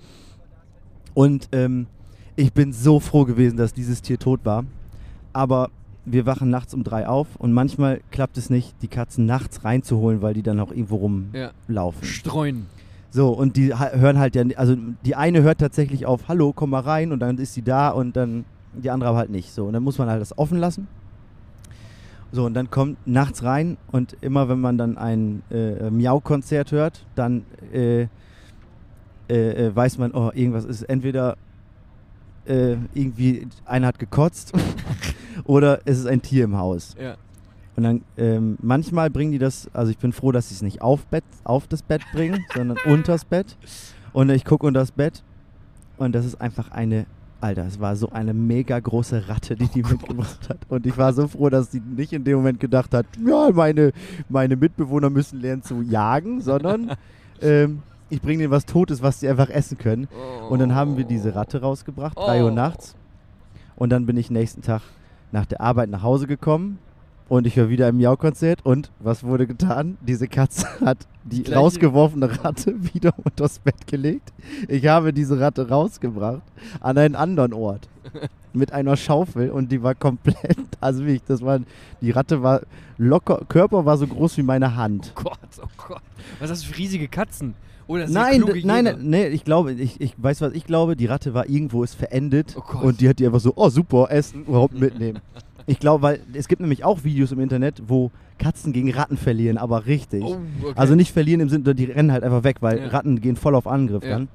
[1.14, 1.86] Und ähm,
[2.36, 4.64] ich bin so froh gewesen, dass dieses Tier tot war.
[5.32, 5.70] Aber
[6.04, 10.22] wir wachen nachts um drei auf und manchmal klappt es nicht, die Katzen nachts reinzuholen,
[10.22, 10.96] weil die dann auch irgendwo
[11.32, 11.50] ja.
[11.68, 12.04] rumlaufen.
[12.04, 12.66] Streuen.
[13.10, 16.80] So, und die hören halt ja, also die eine hört tatsächlich auf, hallo, komm mal
[16.80, 19.52] rein und dann ist sie da und dann die andere aber halt nicht.
[19.52, 20.88] So, und dann muss man halt das offen lassen.
[22.32, 27.04] So, und dann kommt nachts rein und immer wenn man dann ein äh, Miau-Konzert hört,
[27.14, 28.06] dann äh,
[29.28, 31.36] äh, äh, weiß man, oh, irgendwas ist entweder
[32.46, 34.52] äh, irgendwie einer hat gekotzt
[35.44, 36.94] oder es ist ein Tier im Haus.
[37.00, 37.16] Ja.
[37.74, 40.82] Und dann ähm, manchmal bringen die das, also ich bin froh, dass sie es nicht
[40.82, 43.56] auf, Bett, auf das Bett bringen, sondern unters Bett.
[44.12, 45.22] Und ich gucke unter das Bett
[45.96, 47.06] und das ist einfach eine,
[47.40, 50.58] Alter, es war so eine mega große Ratte, die die mitgebracht hat.
[50.68, 53.92] Und ich war so froh, dass sie nicht in dem Moment gedacht hat, ja, meine,
[54.28, 56.92] meine Mitbewohner müssen lernen zu jagen, sondern
[57.40, 60.06] ähm, ich bringe denen was Totes, was sie einfach essen können.
[60.50, 62.54] Und dann haben wir diese Ratte rausgebracht, drei Uhr Oh.
[62.54, 62.94] nachts.
[63.76, 64.82] Und dann bin ich nächsten Tag
[65.32, 66.78] nach der Arbeit nach Hause gekommen
[67.28, 68.64] und ich war wieder im Miau-Konzert.
[68.64, 69.96] Und was wurde getan?
[70.02, 74.32] Diese Katze hat die Gleiche- rausgeworfene Ratte wieder unters Bett gelegt.
[74.68, 76.42] Ich habe diese Ratte rausgebracht
[76.80, 77.88] an einen anderen Ort
[78.52, 81.60] mit einer Schaufel und die war komplett, also wie ich, das war,
[82.02, 82.60] die Ratte war
[82.98, 85.14] locker, Körper war so groß wie meine Hand.
[85.16, 86.02] Oh Gott, oh Gott.
[86.40, 87.54] Was ist das für riesige Katzen?
[87.92, 91.06] Oder sehr Nein, nein, nein, nee, ich glaube, ich, ich weiß was, ich glaube, die
[91.06, 94.44] Ratte war irgendwo ist verendet Oh und die hat die einfach so, oh super, essen,
[94.44, 95.20] überhaupt mitnehmen.
[95.66, 99.58] Ich glaube, weil es gibt nämlich auch Videos im Internet, wo Katzen gegen Ratten verlieren,
[99.58, 100.24] aber richtig.
[100.24, 100.72] Oh, okay.
[100.74, 102.88] Also nicht verlieren im Sinne, die rennen halt einfach weg, weil Ja.
[102.88, 104.10] Ratten gehen voll auf Angriff Ja.
[104.10, 104.28] dann.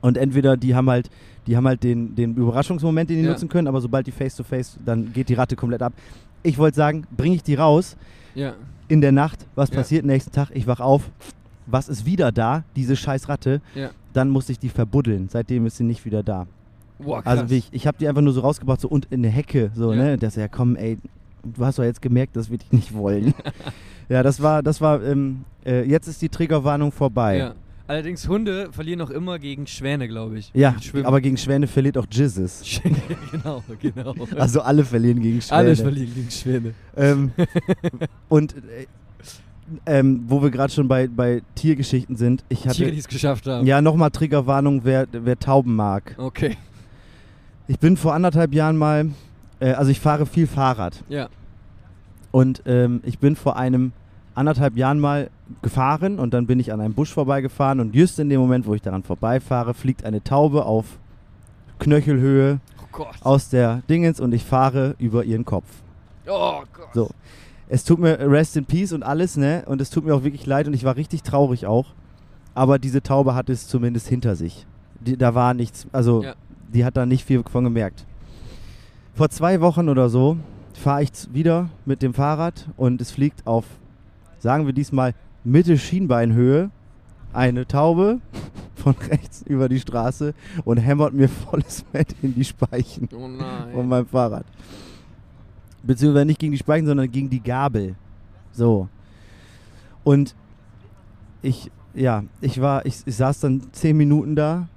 [0.00, 1.10] Und entweder die haben halt,
[1.46, 3.30] die haben halt den, den Überraschungsmoment, den die Ja.
[3.30, 5.92] nutzen können, aber sobald die face to face, dann geht die Ratte komplett ab.
[6.42, 7.96] Ich wollte sagen, bringe ich die raus
[8.34, 8.54] Ja.
[8.88, 10.50] in der Nacht, was passiert nächsten Tag?
[10.54, 11.08] Ich wach auf,
[11.66, 12.64] was ist wieder da?
[12.76, 13.60] Diese scheiß Ratte.
[13.74, 13.90] Ja.
[14.12, 15.28] Dann musste ich die verbuddeln.
[15.30, 16.46] Seitdem ist sie nicht wieder da.
[16.98, 17.40] Boah, krass.
[17.40, 19.92] Also ich, ich habe die einfach nur so rausgebracht, so und in eine Hecke, so,
[19.92, 20.02] Ja.
[20.02, 20.18] ne?
[20.18, 20.98] Das ja, komm, ey,
[21.42, 23.34] du hast doch jetzt gemerkt, das würde ich nicht wollen.
[24.08, 27.38] ja, das war, das war, ähm, äh, jetzt ist die Triggerwarnung vorbei.
[27.38, 27.54] Ja.
[27.88, 30.50] Allerdings Hunde verlieren noch immer gegen Schwäne, glaube ich.
[30.54, 31.04] Ja, schwimmen.
[31.04, 32.80] aber gegen Schwäne verliert auch Jizzes.
[33.32, 34.14] genau, genau.
[34.38, 35.58] Also alle verlieren gegen Schwäne.
[35.58, 36.74] Alle verlieren gegen Schwäne.
[36.96, 37.32] Ähm,
[38.28, 38.86] und äh,
[39.86, 42.76] ähm, wo wir gerade schon bei, bei Tiergeschichten sind, ich hatte.
[42.76, 43.66] Tiere, die es geschafft haben.
[43.66, 46.14] ja, nochmal Triggerwarnung, wer, wer Tauben mag.
[46.18, 46.56] Okay.
[47.68, 49.10] Ich bin vor anderthalb Jahren mal,
[49.60, 51.02] äh, also ich fahre viel Fahrrad.
[51.08, 51.28] Ja.
[52.30, 53.92] Und ähm, ich bin vor einem
[54.34, 58.30] anderthalb Jahren mal gefahren und dann bin ich an einem Busch vorbeigefahren und just in
[58.30, 60.98] dem Moment, wo ich daran vorbeifahre, fliegt eine Taube auf
[61.78, 62.60] Knöchelhöhe
[62.98, 65.66] Oh aus der Dingens und ich fahre über ihren Kopf.
[66.26, 66.88] Oh Gott.
[66.94, 67.10] So.
[67.68, 69.62] Es tut mir Rest in Peace und alles, ne?
[69.66, 71.86] Und es tut mir auch wirklich leid und ich war richtig traurig auch.
[72.54, 74.66] Aber diese Taube hat es zumindest hinter sich.
[75.00, 76.34] Die, da war nichts, also Ja.
[76.72, 78.04] die hat da nicht viel von gemerkt.
[79.14, 80.36] Vor zwei Wochen oder so
[80.74, 83.64] fahre ich wieder mit dem Fahrrad und es fliegt auf,
[84.38, 86.70] sagen wir diesmal, Mitte Schienbeinhöhe
[87.32, 88.20] eine Taube
[88.74, 90.34] von rechts über die Straße
[90.64, 93.28] und hämmert mir volles Fett in die Speichen Oh
[93.74, 94.44] von meinem Fahrrad.
[95.82, 97.94] Beziehungsweise nicht gegen die Speichen, sondern gegen die Gabel.
[98.52, 98.88] So.
[100.04, 100.34] Und
[101.42, 104.68] ich, ja, ich war, ich, ich saß dann zehn Minuten da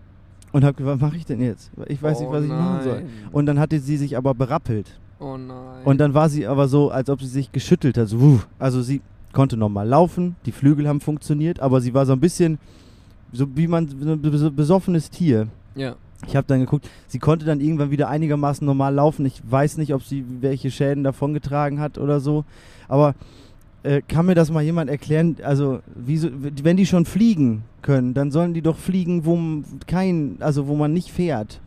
[0.51, 1.71] und habe gefragt, was mache ich denn jetzt?
[1.87, 3.01] Ich weiß nicht, Oh was ich machen soll.
[3.01, 3.09] nein.
[3.31, 4.99] Und dann hatte sie sich aber berappelt.
[5.19, 5.83] Oh nein.
[5.83, 8.07] Und dann war sie aber so, als ob sie sich geschüttelt hat.
[8.07, 9.01] So, also sie
[9.33, 12.57] konnte normal laufen, die Flügel haben funktioniert, aber sie war so ein bisschen,
[13.33, 15.47] so wie man, so ein bes- besoffenes Tier.
[15.75, 15.95] Ja.
[16.27, 19.25] Ich habe dann geguckt, sie konnte dann irgendwann wieder einigermaßen normal laufen.
[19.25, 22.45] Ich weiß nicht, ob sie welche Schäden davongetragen hat oder so.
[22.87, 23.15] Aber
[23.83, 25.37] äh, kann mir das mal jemand erklären?
[25.43, 29.37] Also, wieso, wenn die schon fliegen können, dann sollen die doch fliegen, wo
[29.85, 31.61] kein, also wo man nicht fährt.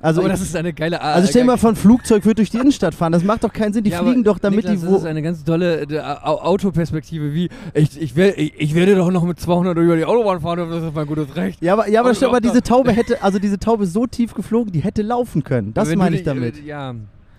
[0.00, 1.16] Also, aber ich, das ist eine geile Art.
[1.16, 3.12] also stell dir mal vor, ein Flugzeug wird durch die Innenstadt fahren.
[3.12, 3.84] Das macht doch keinen Sinn.
[3.84, 5.06] Die Ja, fliegen aber doch, damit Niklas, die Das ist wo.
[5.08, 9.24] eine ganz tolle äh, Au- Autoperspektive, wie ich, ich, will, ich, ich werde doch noch
[9.24, 11.62] mit 200 über die Autobahn fahren, das ist mein gutes Recht.
[11.62, 13.92] Ja, aber, ja, aber, Aber stell mal, doch, diese Taube hätte, also diese Taube ist
[13.92, 15.74] so tief geflogen, die hätte laufen können.
[15.74, 16.58] Das meine ich damit.
[16.58, 16.94] äh, Ja,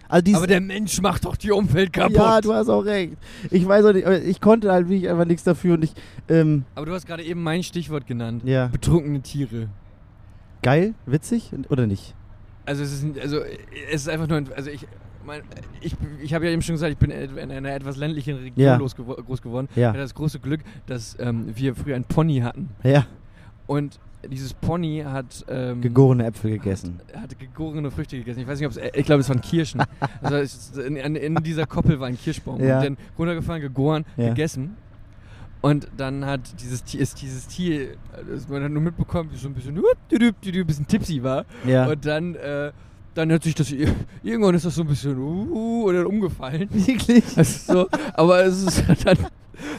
[0.10, 2.16] Also aber der Mensch macht doch die Umwelt kaputt.
[2.16, 3.14] Ja, du hast auch recht.
[3.52, 5.94] Ich weiß auch nicht, aber ich konnte halt wirklich einfach nichts dafür und ich,
[6.30, 8.44] ähm, aber du hast gerade eben mein Stichwort genannt.
[8.46, 8.68] ja.
[8.68, 9.70] Betrunkene Tiere.
[10.62, 12.16] Geil, witzig oder nicht?
[12.66, 13.58] Also es ist, also äh,
[13.92, 14.88] es ist einfach nur, ein, also ich,
[15.26, 15.42] mein,
[15.82, 18.78] ich, ich habe ja eben schon gesagt, ich bin in einer etwas ländlichen Region Ja.
[18.78, 19.68] losgewo- groß geworden.
[19.72, 19.90] Ich Ja.
[19.90, 22.70] hatte das große Glück, dass ähm, wir früher ein Pony hatten.
[22.84, 23.06] Ja,
[23.68, 24.00] Und
[24.30, 27.02] dieses Pony hat ähm, gegorene Äpfel gegessen.
[27.14, 28.40] hatte gegorene Früchte gegessen.
[28.40, 29.82] Ich weiß nicht, ob es, ich glaube, es waren Kirschen.
[30.22, 32.64] also in, in dieser Koppel war ein Kirschbaum.
[32.64, 32.78] Ja.
[32.80, 34.30] Und dann runtergefahren, gegoren, Ja.
[34.30, 34.78] gegessen.
[35.64, 37.96] Und dann hat dieses Tier, ist dieses Tier,
[38.30, 41.46] das man hat nur mitbekommen, wie so ein bisschen, ein bisschen tipsy war.
[41.66, 41.88] Ja.
[41.88, 42.74] Und dann, äh,
[43.14, 43.74] dann hat sich das,
[44.24, 46.68] irgendwann ist das so ein bisschen, uh, und dann umgefallen.
[46.74, 47.24] Wirklich?
[47.38, 49.18] Also so, aber es ist dann,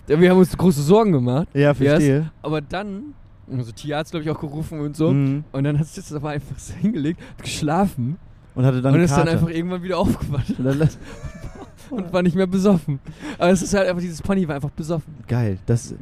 [0.07, 1.49] wir haben uns große Sorgen gemacht.
[1.53, 2.31] Ja, verstehe.
[2.41, 3.13] Aber dann,
[3.53, 5.13] also Tierarzt, glaube ich, auch gerufen und so.
[5.13, 5.45] Mhm.
[5.53, 8.17] Und dann hat sich das aber einfach so hingelegt, hat geschlafen
[8.55, 9.33] Und hatte dann und ist dann Karte.
[9.33, 10.49] einfach irgendwann wieder aufgewacht
[11.91, 12.99] Und war nicht mehr besoffen.
[13.39, 15.15] Aber es ist halt einfach, dieses Pony war einfach besoffen.
[15.27, 15.59] Geil.
[15.67, 15.95] Das,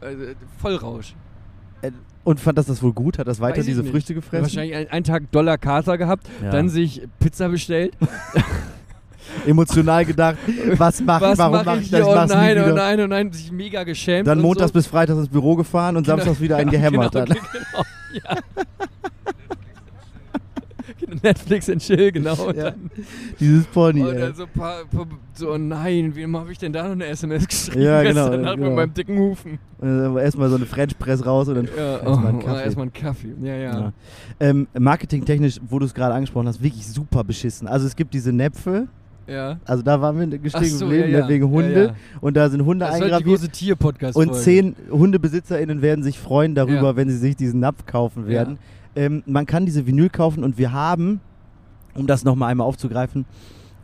[0.00, 0.24] also,
[0.58, 1.14] Vollrausch.
[2.24, 3.18] und fand das das wohl gut?
[3.18, 3.82] Hat das weiter Weiß diese.
[3.84, 4.42] Früchte gefressen?
[4.44, 6.50] Wahrscheinlich ein- einen Tag Dollar Kater gehabt, Ja.
[6.50, 7.94] dann sich Pizza bestellt.
[9.46, 10.36] Emotional gedacht,
[10.76, 12.02] was mache ich, warum mache ich das?
[12.06, 14.26] Oh nein, oh nein, oh nein, sich mega geschämt.
[14.26, 14.74] Dann montags so.
[14.74, 16.16] bis freitags ins Büro gefahren und Genau.
[16.18, 17.28] samstags wieder einen Ja, gehämmert genau, hat.
[17.52, 17.84] Genau,
[18.24, 18.36] ja.
[21.22, 22.34] Netflix and Chill, genau.
[22.46, 22.70] Und Ja.
[22.70, 22.90] dann,
[23.40, 26.72] Dieses Pony, und dann so, ein paar, paar, so, oh nein, wem habe ich denn
[26.72, 27.82] da noch eine SMS geschrieben?
[27.82, 28.66] Ja, genau, Gestern Nacht genau.
[28.68, 29.58] mit meinem dicken Hufen.
[29.80, 32.64] Erstmal so eine French Press raus und dann Ja, erstmal einen oh, Kaffee.
[32.64, 33.34] erstmal einen Kaffee.
[33.42, 33.80] Ja, ja.
[33.80, 33.92] Ja.
[34.40, 37.66] Ähm, marketingtechnisch, wo du es gerade angesprochen hast, wirklich super beschissen.
[37.66, 38.86] Also es gibt diese Näpfe,
[39.26, 39.58] ja.
[39.64, 41.28] also da waren wir gestiegen so, geblieben, ja, ne, ja.
[41.28, 41.84] wegen Hunde.
[41.84, 41.94] Ja.
[42.20, 43.40] Und da sind Hunde Das ist halt die eingraviert.
[43.40, 43.50] große.
[44.18, 48.58] Und zehn HundebesitzerInnen werden sich freuen darüber, wenn sie sich diesen Napf kaufen werden.
[48.94, 51.20] Ähm, man kann diese Vinyl kaufen und wir haben,
[51.94, 53.24] um das nochmal einmal aufzugreifen,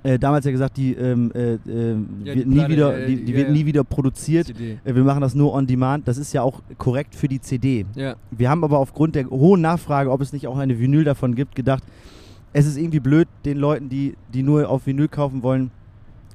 [0.02, 3.06] äh, damals ja gesagt, die, ähm, äh, ähm, Ja, wird die nie Platte, wieder, äh,
[3.06, 3.54] die, die ja, wird ja.
[3.54, 4.50] nie wieder produziert.
[4.50, 6.06] Äh, wir machen das nur on demand.
[6.06, 7.84] Das ist ja auch korrekt für die CD.
[7.94, 11.34] Ja, Wir haben aber aufgrund der hohen Nachfrage, ob es nicht auch eine Vinyl davon
[11.34, 11.82] gibt, gedacht,
[12.52, 15.70] es ist irgendwie blöd, den Leuten, die, die nur auf Vinyl kaufen wollen,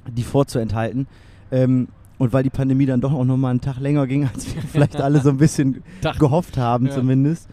[0.08, 1.06] die vorzuenthalten.
[1.50, 1.88] Ähm,
[2.18, 5.00] und weil die Pandemie dann doch auch nochmal einen Tag länger ging, als wir vielleicht
[5.00, 5.82] alle so ein bisschen
[6.18, 6.92] gehofft haben Ja.
[6.92, 7.48] zumindest,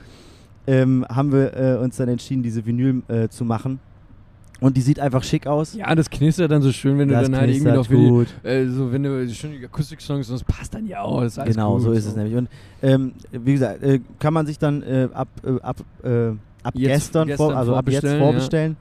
[0.67, 3.79] ähm, haben wir äh, uns dann entschieden, diese Vinyl äh, zu machen.
[4.59, 5.73] Und die sieht einfach schick aus.
[5.73, 8.27] ja, das knistert dann so schön, wenn du Das dann halt irgendwie noch gut.
[8.43, 11.25] die, äh, so, wenn du schön die Akustik-Songs, das passt dann ja auch.
[11.45, 12.35] Genau, gut, so ist es nämlich.
[12.35, 12.47] Und
[12.83, 15.77] ähm, wie gesagt, äh, kann man sich dann äh, ab, äh, ab
[16.63, 18.77] ab Jetzt- gestern, gestern vor, also ab jetzt vorbestellen, vorbestellen.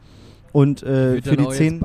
[0.53, 1.81] Und äh, für, die zehn,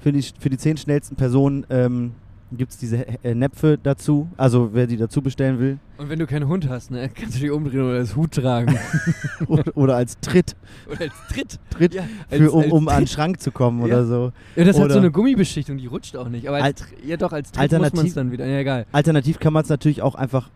[0.00, 2.12] für, die, für die zehn schnellsten Personen ähm,
[2.52, 4.28] gibt es diese äh, Näpfe dazu.
[4.38, 5.78] Also wer die dazu bestellen will.
[5.98, 8.78] Und wenn du keinen Hund hast, ne, kannst du dich umdrehen oder das Hut tragen.
[9.48, 10.54] oder, oder als Tritt,
[10.90, 11.58] oder als Tritt.
[11.70, 13.06] Tritt Ja, für, um, als um an den.
[13.08, 13.86] Schrank zu kommen Ja.
[13.86, 14.32] oder so.
[14.54, 16.48] Ja, das hat Oder- so eine Gummibeschichtung, die rutscht auch nicht.
[16.48, 18.46] Aber als, Tr- ja doch, als Tritt muss man es dann wieder.
[18.46, 18.86] Ja, egal.
[18.92, 20.48] Alternativ kann man es natürlich auch einfach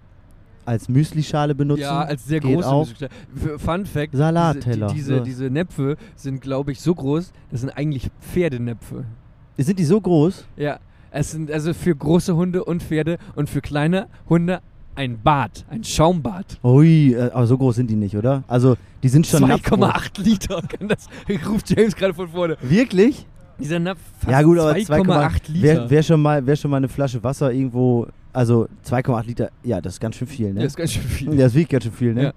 [0.71, 1.83] als Müslischale benutzen.
[1.83, 2.89] Ja, als sehr Geht große auch.
[3.35, 7.61] Für- Fun Fact: Salatteller, Diese, die, diese, diese Näpfe sind, glaube ich, so groß, das
[7.61, 9.05] sind eigentlich Pferdenäpfe.
[9.59, 10.47] Sind die so groß?
[10.57, 10.79] Ja,
[11.11, 14.61] es sind also für große Hunde und Pferde und für kleine Hunde
[14.95, 16.59] ein Bad, ein Schaumbad.
[16.63, 18.45] Ui, äh, aber so groß sind die nicht, oder?
[18.47, 19.79] Also, die sind schon napfgroß.
[19.79, 21.09] 2,8 Liter, kann das,
[21.49, 22.57] ruft James gerade von vorne.
[22.63, 23.27] Wirklich?
[23.59, 25.63] Dieser Napf fast ja gut, aber 2,8 Liter.
[25.63, 29.81] Wer, wer, schon mal, wer schon mal eine Flasche Wasser irgendwo, also 2,8 Liter, ja,
[29.81, 30.61] das ist ganz schön viel, ne?
[30.61, 31.35] das ist ganz schön viel.
[31.35, 32.23] Ja, das wiegt ganz schön viel, ne?
[32.23, 32.33] Ja.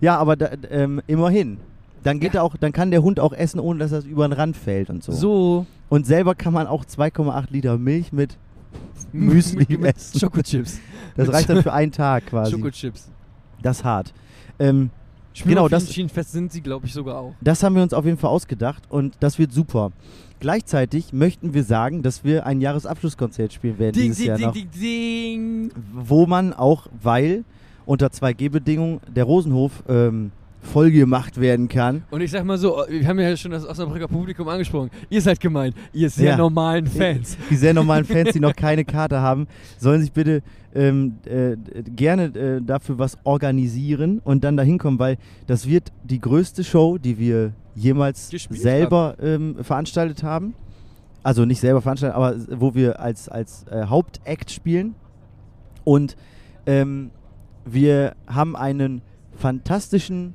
[0.00, 1.58] Ja, aber da, ähm, immerhin.
[2.02, 2.40] Dann geht Ja.
[2.40, 4.90] er auch, dann kann der Hund auch essen, ohne dass er über den Rand fällt
[4.90, 5.12] und so.
[5.12, 5.66] So.
[5.88, 8.36] Und selber kann man auch 2,8 Liter Milch mit
[9.12, 10.18] Müsli mit essen.
[10.18, 10.80] Schokochips.
[11.16, 12.52] Das reicht dann für einen Tag quasi.
[12.52, 13.08] Schokochips.
[13.62, 14.12] Das ist hart.
[14.58, 14.90] Ähm,
[15.46, 17.34] Genau, das- das Schienenfest sind sie, glaube ich, sogar auch.
[17.40, 19.90] Das haben wir uns auf jeden Fall ausgedacht und das wird super.
[20.42, 24.46] Gleichzeitig möchten wir sagen, dass wir ein Jahresabschlusskonzert spielen werden Ding, dieses ding, Jahr ding,
[24.46, 25.70] noch, ding, ding.
[25.94, 27.44] wo man auch, weil
[27.86, 32.02] unter 2G-Bedingungen der Rosenhof ähm, vollgemacht werden kann.
[32.10, 34.90] Und ich sag mal so, wir haben ja schon das Osnabrücker Publikum angesprochen.
[35.10, 36.36] Ihr seid gemeint, ihr sehr Ja.
[36.36, 37.36] normalen Fans.
[37.48, 39.46] Die sehr normalen Fans, die noch keine Karte haben,
[39.78, 40.42] sollen sich bitte
[40.74, 41.56] ähm, äh,
[41.94, 46.98] gerne äh, dafür was organisieren und dann dahin kommen, weil das wird die größte Show,
[46.98, 50.54] die wir jemals Gespielt selber ähm, veranstaltet haben.
[51.22, 54.94] Also nicht selber veranstaltet, aber wo wir als, als äh, Hauptakt spielen.
[55.84, 56.16] Und
[56.66, 57.10] ähm,
[57.64, 59.02] wir haben einen
[59.36, 60.34] fantastischen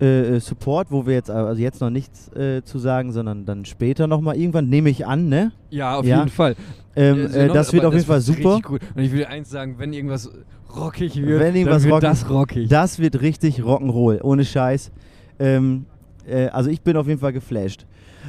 [0.00, 3.64] äh, äh, Support, wo wir jetzt also jetzt noch nichts äh, zu sagen, sondern dann
[3.64, 5.52] später nochmal irgendwann, nehme ich an, ne?
[5.70, 6.18] Ja, auf Ja.
[6.18, 6.54] jeden Fall.
[6.96, 8.60] Ähm, Also äh, noch- das wird auf jeden Fall super.
[8.62, 8.80] Gut.
[8.94, 10.30] Und ich will eins sagen, wenn irgendwas
[10.74, 12.68] rockig wird, Wenn irgendwas dann wird rockig- das rockig.
[12.68, 14.90] Das wird richtig Rock'n'Roll, ohne Scheiß.
[15.38, 15.86] Ähm,
[16.30, 17.86] äh, also ich bin auf jeden Fall geflasht.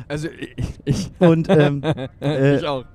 [0.08, 1.82] also ich, ich, Und ähm,
[2.22, 2.86] äh, ich auch.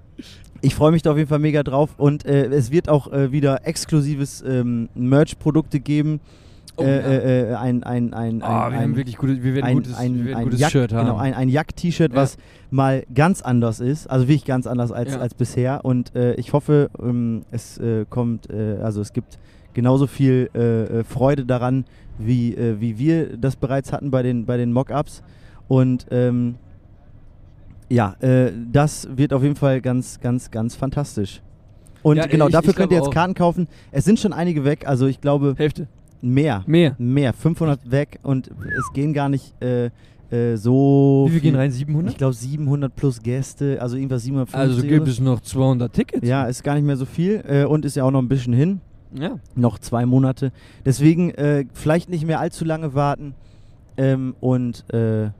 [0.60, 1.94] ich freue mich da auf jeden Fall mega drauf.
[1.96, 6.20] Und äh, es wird auch äh, wieder exklusives ähm, Merch-Produkte geben.
[6.78, 7.58] Oh, äh, ja.
[7.60, 10.14] ein, ein, ein, Oh, ein, wir ein, haben wirklich gutes, wir werden ein, gutes, ein,
[10.18, 11.06] wir werden ein gutes Jack, Shirt haben.
[11.06, 12.16] Genau, ein, ein Jack-T-Shirt, Ja.
[12.18, 12.36] was
[12.70, 14.10] mal ganz anders ist.
[14.10, 15.20] Also wirklich ganz anders als, Ja.
[15.20, 15.86] als bisher.
[15.86, 19.38] Und äh, ich hoffe, ähm, es äh, kommt, äh, also es gibt
[19.72, 21.86] genauso viel äh, Freude daran,
[22.18, 25.22] wie, äh, wie wir das bereits hatten bei den, bei den Mock-Ups.
[25.68, 26.56] Und ähm,
[27.88, 31.42] ja, äh, das wird auf jeden Fall ganz, ganz, ganz fantastisch.
[32.02, 33.10] Und Ja, genau, ich- dafür ich könnt ihr jetzt.
[33.12, 33.68] Karten kaufen.
[33.90, 35.88] Es sind schon einige weg, also ich glaube Hälfte.
[36.20, 36.62] mehr.
[36.66, 36.94] Mehr.
[36.98, 38.48] Mehr, 500 weg und
[38.78, 39.90] es gehen gar nicht äh,
[40.30, 41.26] äh, so.
[41.28, 41.70] Wie viel gehen rein?
[41.70, 42.12] 700?
[42.12, 44.58] Ich glaube 700 plus Gäste, also irgendwas 750.
[44.60, 46.26] also gibt es noch 200 Tickets?
[46.26, 48.52] Ja, ist gar nicht mehr so viel äh, und ist ja auch noch ein bisschen
[48.52, 48.80] hin.
[49.12, 49.38] Ja.
[49.54, 50.52] Noch zwei Monate.
[50.84, 53.34] Deswegen äh, vielleicht nicht mehr allzu lange warten.
[53.96, 55.30] Ähm, und äh,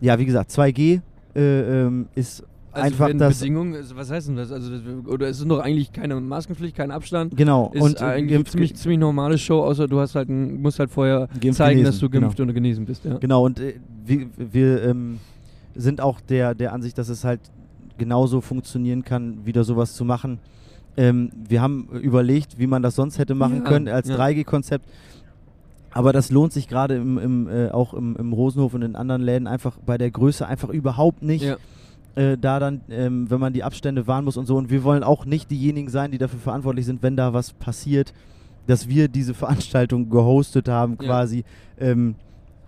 [0.00, 1.00] ja, wie gesagt, 2G
[1.34, 3.38] äh, ähm, ist Also einfach das.
[3.38, 4.52] Bedingungen, also was heißt denn das?
[4.52, 7.34] Also das, oder ist es noch eigentlich keine Maskenpflicht, kein Abstand?
[7.36, 7.70] Genau.
[7.72, 11.28] Ist und eigentlich geimpft- ziemlich, ziemlich normale Show, außer du hast halt musst halt vorher
[11.40, 13.04] Geimpft, zeigen, genesen, dass du geimpft und genesen bist.
[13.06, 13.16] Ja.
[13.16, 15.18] Genau, und äh, wir, wir ähm,
[15.74, 17.40] sind auch der, der Ansicht, dass es halt
[17.96, 20.38] genauso funktionieren kann, wieder sowas zu machen.
[20.96, 24.16] Ähm, wir haben überlegt, wie man das sonst hätte machen Ja, können als ja.
[24.16, 24.88] 3G-Konzept.
[25.90, 29.22] Aber das lohnt sich gerade im, im, äh, auch im, im Rosenhof und in anderen
[29.22, 31.44] Läden einfach bei der Größe einfach überhaupt nicht.
[31.44, 31.56] Ja.
[32.16, 34.56] Äh, da dann, ähm, wenn man die Abstände wahren muss und so.
[34.56, 38.12] Und wir wollen auch nicht diejenigen sein, die dafür verantwortlich sind, wenn da was passiert,
[38.66, 41.44] dass wir diese Veranstaltung gehostet haben quasi.
[41.78, 42.14] Ähm,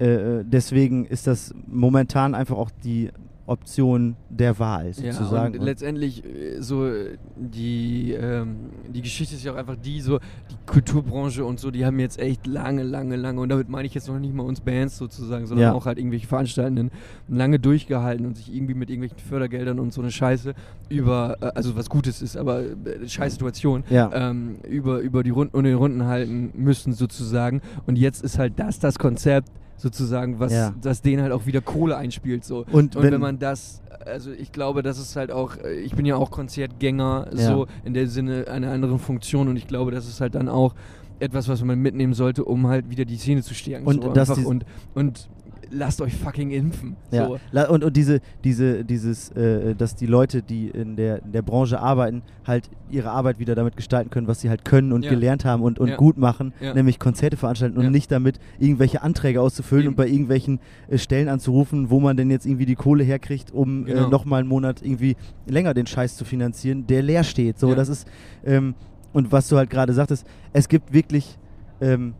[0.00, 0.06] äh,
[0.40, 3.10] äh, deswegen ist das momentan einfach auch die
[3.48, 5.58] Option der Wahl Ja, sozusagen.
[5.58, 10.18] und letztendlich äh, so äh, die, ähm, die Geschichte ist ja auch einfach die, so
[10.50, 13.94] die Kulturbranche und so, die haben jetzt echt lange, lange, lange, und damit meine ich
[13.94, 15.72] jetzt noch nicht mal uns Bands sozusagen, sondern Ja.
[15.72, 16.90] auch halt irgendwelche Veranstaltenden,
[17.28, 20.54] lange durchgehalten und sich irgendwie mit irgendwelchen Fördergeldern und so eine Scheiße
[20.90, 22.62] über, äh, also was Gutes ist, aber
[23.06, 24.10] scheiß Situation, ja.
[24.12, 27.60] ähm, über, über die Runden und den Runden halten müssen sozusagen.
[27.86, 30.74] Und jetzt ist halt das das Konzept sozusagen, was Ja.
[30.82, 32.44] das denen halt auch wieder Kohle einspielt.
[32.44, 32.58] So.
[32.70, 35.94] Und, Und wenn, wenn, man das, also ich glaube, das ist halt auch, äh, ich
[35.94, 37.46] bin ja auch Konzertgänger, Ja.
[37.52, 40.74] so in der Sinne einer anderen Funktion und ich glaube, das ist halt dann auch
[41.20, 43.86] etwas, was man mitnehmen sollte, um halt wieder die Szene zu stärken.
[43.86, 44.64] Und so die- und,
[44.94, 45.28] und
[45.70, 46.96] lasst euch fucking impfen.
[47.10, 47.28] Ja.
[47.52, 47.72] So.
[47.72, 51.78] Und, und diese, diese, dieses, äh, dass die Leute, die in der, in der Branche
[51.80, 55.10] arbeiten, halt ihre Arbeit wieder damit gestalten können, was sie halt können und Ja.
[55.10, 55.96] gelernt haben und, und Ja.
[55.96, 56.72] gut machen, Ja.
[56.72, 59.92] nämlich Konzerte veranstalten und nicht damit irgendwelche Anträge auszufüllen Eben.
[59.92, 60.58] und bei irgendwelchen
[60.88, 64.06] äh, Stellen anzurufen, wo man denn jetzt irgendwie die Kohle herkriegt, um Genau.
[64.06, 65.16] äh, nochmal einen Monat irgendwie
[65.46, 67.58] länger den Scheiß zu finanzieren, der leer steht.
[67.58, 68.08] So, das ist,
[68.44, 68.74] ähm,
[69.18, 71.38] und was du halt gerade sagtest, es gibt wirklich
[71.80, 72.14] ähm,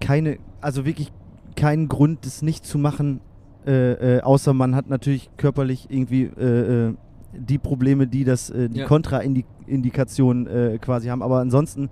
[0.00, 1.10] keine, also wirklich
[1.56, 3.20] keinen Grund, das nicht zu machen,
[3.66, 6.94] äh, äh, außer man hat natürlich körperlich irgendwie äh, äh,
[7.32, 8.86] die Probleme, die das, äh, die Ja.
[8.86, 11.22] Kontraindikation äh, quasi haben.
[11.22, 11.88] Aber ansonsten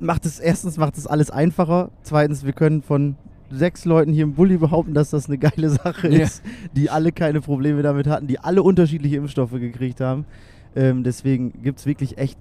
[0.00, 1.90] macht es erstens macht es alles einfacher.
[2.02, 3.16] Zweitens, wir können von
[3.50, 6.24] sechs Leuten hier im Bulli behaupten, dass das eine geile Sache Ja.
[6.24, 10.24] ist, die alle keine Probleme damit hatten, die alle unterschiedliche Impfstoffe gekriegt haben.
[10.74, 12.38] Ähm, deswegen gibt es wirklich echt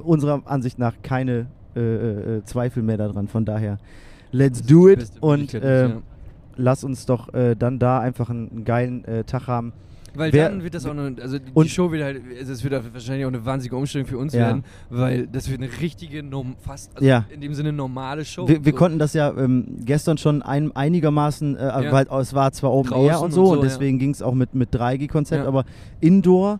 [0.00, 1.46] unserer Ansicht nach keine
[1.76, 3.28] äh, äh, äh, Zweifel mehr daran.
[3.28, 3.78] Von daher,
[4.32, 5.92] let's do it und ja.
[6.56, 9.72] lass uns doch äh, dann da einfach einen, einen geilen äh, Tag haben.
[10.14, 12.92] Weil Wer- dann wird das auch eine, also die, Show wird halt, also es wird
[12.92, 14.40] wahrscheinlich auch eine wahnsinnige Umstellung für uns Ja.
[14.40, 16.24] werden, weil das wird eine richtige,
[16.58, 17.26] fast, also Ja.
[17.32, 18.48] in dem Sinne normale Show.
[18.48, 18.78] Wir, wir So.
[18.78, 21.92] konnten das ja ähm, gestern schon ein, einigermaßen, äh, Ja.
[21.92, 23.64] weil es war zwar Open Draußen Air und und so, so, und ja.
[23.64, 25.48] deswegen ging es auch mit, mit 3G-Konzept, Ja.
[25.48, 25.64] aber
[26.00, 26.58] Indoor,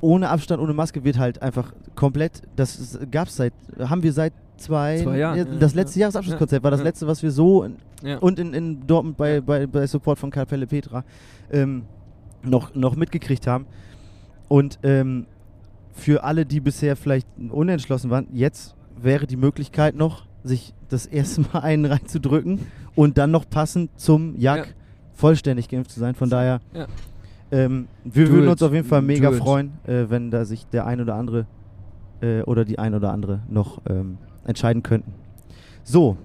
[0.00, 4.32] ohne Abstand, ohne Maske, wird halt einfach komplett, das gab es seit, haben wir seit
[4.56, 5.80] zwei, Zwei Jahren, ja, ja, das ja.
[5.80, 6.84] letzte Jahresabschlusskonzert war das Ja.
[6.84, 8.18] letzte, was wir so in, ja.
[8.18, 11.04] und in, in Dortmund bei, bei, bei Support von Kapelle Petra
[11.50, 11.84] ähm,
[12.42, 13.66] noch, noch mitgekriegt haben.
[14.48, 15.26] Und ähm,
[15.92, 21.40] für alle, die bisher vielleicht unentschlossen waren, jetzt wäre die Möglichkeit noch, sich das erste
[21.42, 22.60] Mal einen reinzudrücken
[22.94, 24.64] und dann noch passend zum Jag Ja.
[25.14, 26.14] vollständig geimpft zu sein.
[26.14, 26.86] Von daher, Ja.
[27.52, 28.50] Ähm, wir Do würden it.
[28.52, 29.36] uns auf jeden Fall Do mega it.
[29.36, 31.46] freuen, äh, wenn da sich der ein oder andere
[32.20, 35.12] äh, oder die ein oder andere noch ähm, entscheiden könnten.
[35.84, 36.16] So.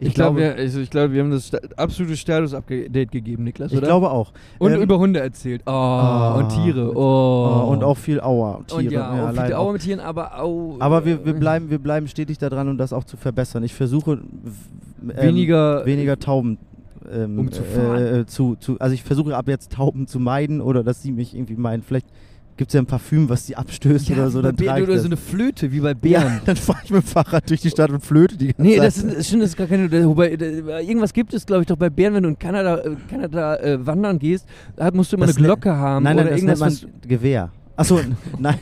[0.00, 3.88] Ich, glaube, wir, also ich glaube, wir haben das absolute Status-Update gegeben, Niklas, ich oder?
[3.88, 4.32] glaube auch.
[4.60, 5.62] und Ähm, über Hunde erzählt.
[5.66, 6.90] Oh, Ah, und Tiere.
[6.90, 7.62] und- Oh.
[7.66, 8.60] Oh, und auch viel Aua.
[8.68, 8.78] Tiere.
[8.78, 9.62] Und ja, auch viele auch.
[9.64, 10.76] Augen mit Tieren, aber au.
[10.78, 13.64] Aber wir, wir, bleiben, wir bleiben stetig daran, um das auch zu verbessern.
[13.64, 16.58] Ich versuche w- ähm, Weniger- weniger Tauben
[17.12, 18.20] ähm, Umzufahren.
[18.20, 18.78] äh, zu, zu.
[18.78, 21.82] Also ich versuche ab jetzt Tauben zu meiden oder dass sie mich irgendwie meiden.
[21.82, 22.06] Vielleicht
[22.56, 24.42] gibt es ja ein Parfüm, was die abstößt ja, oder so.
[24.42, 25.02] Dann Bären oder das.
[25.02, 26.40] so eine Flöte, wie bei ja, Bären.
[26.44, 28.86] dann fahre ich mit dem Fahrrad durch die Stadt und flöte die ganze Nee, Zeit.
[28.86, 29.90] das ist, stimmt, das ist gar keine.
[30.06, 32.96] Wobei, äh, irgendwas gibt es, glaube ich, doch bei Bären, wenn du in Kanada, äh,
[33.08, 34.46] Kanada äh, wandern gehst,
[34.92, 36.82] musst du immer Das eine ne- Glocke haben Nein, nein, oder das nennt irgendwas.
[36.82, 37.50] man Gewehr.
[37.78, 38.00] Achso,
[38.38, 38.58] nein.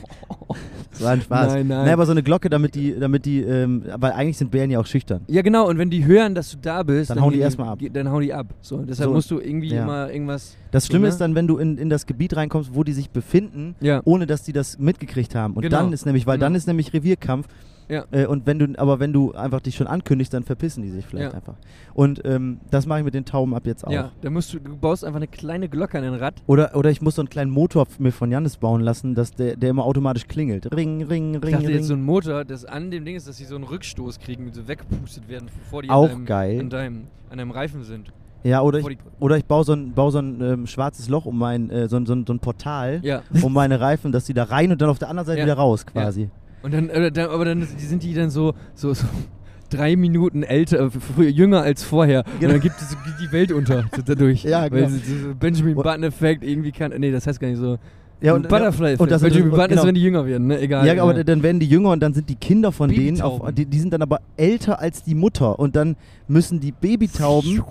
[0.91, 1.53] Das war ein Spaß.
[1.53, 1.85] Nein, nein.
[1.85, 4.79] Nein, aber so eine Glocke, damit die, damit die, ähm, weil eigentlich sind Bären ja
[4.79, 5.21] auch schüchtern.
[5.27, 7.79] ja, genau, und wenn die hören, dass du da bist, Dann hauen die erstmal ab.
[7.93, 8.47] Dann hauen die ab.
[8.61, 9.83] So, deshalb So, musst du irgendwie ja.
[9.83, 10.55] immer irgendwas.
[10.71, 11.09] Das So, Schlimme ne?
[11.09, 14.01] ist dann, wenn du in, in das Gebiet reinkommst, wo die sich befinden, Ja.
[14.05, 15.53] ohne dass die das mitgekriegt haben.
[15.55, 15.77] Und Genau.
[15.77, 16.45] dann ist nämlich, weil Genau.
[16.47, 17.47] dann ist nämlich Revierkampf.
[17.89, 18.03] Ja.
[18.11, 21.05] Äh, und wenn du, aber wenn du einfach dich schon ankündigst, dann verpissen die sich
[21.05, 21.37] vielleicht Ja.
[21.37, 21.55] einfach.
[21.93, 23.91] Und ähm, das mache ich mit den Tauben ab jetzt auch.
[23.91, 26.35] Ja, da musst du, du baust einfach eine kleine Glocke an den Rad.
[26.47, 29.55] Oder, oder ich muss so einen kleinen Motor mir von Janis bauen lassen, dass der,
[29.55, 30.75] der immer automatisch klingelt.
[30.75, 31.75] Ring, ring, Ich ring, dachte ring.
[31.75, 34.51] jetzt so ein Motor, das an dem Ding ist, dass sie so einen Rückstoß kriegen
[34.51, 36.59] so weggepustet werden, bevor die Auch an, deinem, geil.
[36.59, 38.11] An, deinem, an deinem Reifen sind.
[38.43, 41.37] ja, oder ich, oder ich baue so ein, baue so ein ähm, schwarzes Loch um
[41.37, 43.21] mein, äh, so, ein- so, ein- so ein Portal Ja.
[43.41, 45.45] um meine Reifen, dass die da rein und dann auf der anderen Seite Ja.
[45.45, 46.29] wieder raus quasi.
[46.63, 49.05] Und dann, äh, dann aber dann sind die dann so, so, so
[49.69, 52.23] drei Minuten älter, äh, früher, jünger als vorher.
[52.39, 52.53] Genau.
[52.53, 54.43] Und dann gibt es die Welt unter dadurch.
[54.43, 54.87] Ja, Weil genau.
[54.89, 56.91] sie- so Benjamin Und- Button-Effekt irgendwie kann.
[56.97, 57.77] Nee, das heißt gar nicht so.
[58.19, 59.01] Ja, Ein Butterfly-Effekt.
[59.01, 59.81] und das- Benjamin und- Button genau.
[59.81, 60.59] ist, wenn die jünger werden, ne?
[60.59, 60.87] Egal.
[60.87, 63.65] Ja, aber dann werden die jünger und dann sind die Kinder von denen, auf, die,
[63.67, 65.95] die sind dann aber älter als die Mutter und dann
[66.27, 67.61] müssen die Babytauben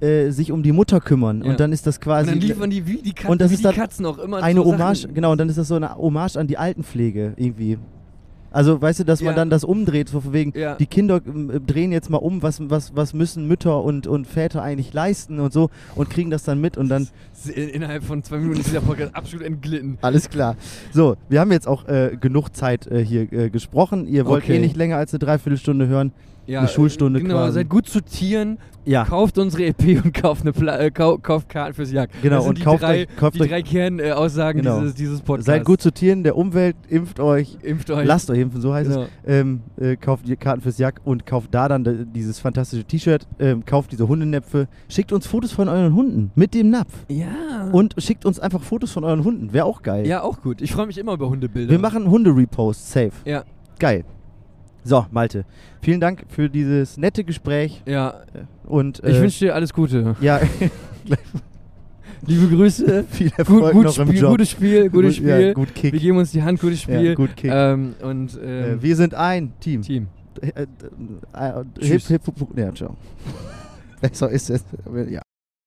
[0.00, 1.50] äh, sich um die Mutter kümmern Ja.
[1.52, 3.54] und dann ist das Und quasi dann liefern die wie die Katzen, Und das wie
[3.54, 5.14] ist die dann Katzen auch immer eine so Hommage, Sachen.
[5.14, 7.78] genau, und dann ist das so eine Hommage an die Altenpflege irgendwie.
[8.52, 9.36] Also, weißt du, dass man Ja.
[9.36, 10.74] dann das umdreht, so von wegen, Ja.
[10.76, 14.62] die Kinder äh, drehen jetzt mal um, was, was, was müssen Mütter und, und Väter
[14.62, 17.08] eigentlich leisten und so und kriegen das dann mit und dann
[17.54, 19.98] In- Innerhalb von zwei Minuten ist dieser Podcast absolut entglitten.
[20.02, 20.56] Alles klar.
[20.92, 24.06] So, wir haben jetzt auch äh, genug Zeit äh, hier äh, gesprochen.
[24.06, 24.56] Ihr wollt Okay.
[24.56, 26.12] eh nicht länger als eine Dreiviertelstunde hören.
[26.48, 27.52] Eine Schulstunde Genau, quasi.
[27.54, 31.48] seid gut zu Tieren, Ja, kauft unsere EP und kauft, eine Pla äh, kau kauft
[31.48, 32.20] Karten fürs Jagd.
[32.20, 34.80] Genau, das sind und die kauft drei, euch- kauft die drei Kernaussagen Genau.
[34.80, 35.46] dieses, dieses Podcasts.
[35.46, 38.04] seid gut zu Tieren, der Umwelt, impft euch, Impft euch.
[38.06, 39.02] lasst euch impfen, so heißt Genau.
[39.02, 39.08] es.
[39.24, 43.64] Ähm, äh, kauft die Karten fürs Jack und kauft da dann dieses fantastische T-Shirt, ähm,
[43.64, 47.70] kauft diese Hundenäpfe, schickt uns Fotos von euren Hunden mit dem Napf Ja.
[47.70, 50.08] und schickt uns einfach Fotos von euren Hunden, wäre auch geil.
[50.08, 50.60] ja, auch gut.
[50.60, 51.70] Ich freue mich immer über Hundebilder.
[51.70, 53.12] Wir machen Hunde-Repost, safe.
[53.24, 53.44] Ja,
[53.78, 54.04] Geil.
[54.84, 55.44] So, Malte,
[55.80, 58.14] vielen Dank für dieses nette Gespräch ja.
[58.64, 60.16] und Ich äh, wünsche dir alles Gute.
[60.20, 60.40] ja,
[62.26, 63.04] Liebe Grüße.
[63.10, 64.30] viel Gut, Erfolg gut noch im Spiel, Job.
[64.30, 65.54] gutes Spiel, gutes Gut, ja, Spiel.
[65.54, 65.92] gut Kick.
[65.92, 67.00] Wir geben uns die Hand, gutes Spiel.
[67.02, 67.50] Ja, gut Kick.
[67.52, 69.82] Ähm, und ähm, äh, wir sind ein Team.
[69.82, 70.06] Team.
[70.40, 70.66] Äh, äh,
[71.32, 72.08] äh, hip, Tschüss.
[72.08, 72.96] hip, hip, ja, ciao.
[74.00, 74.64] Besser ist es.
[75.08, 75.20] Ja.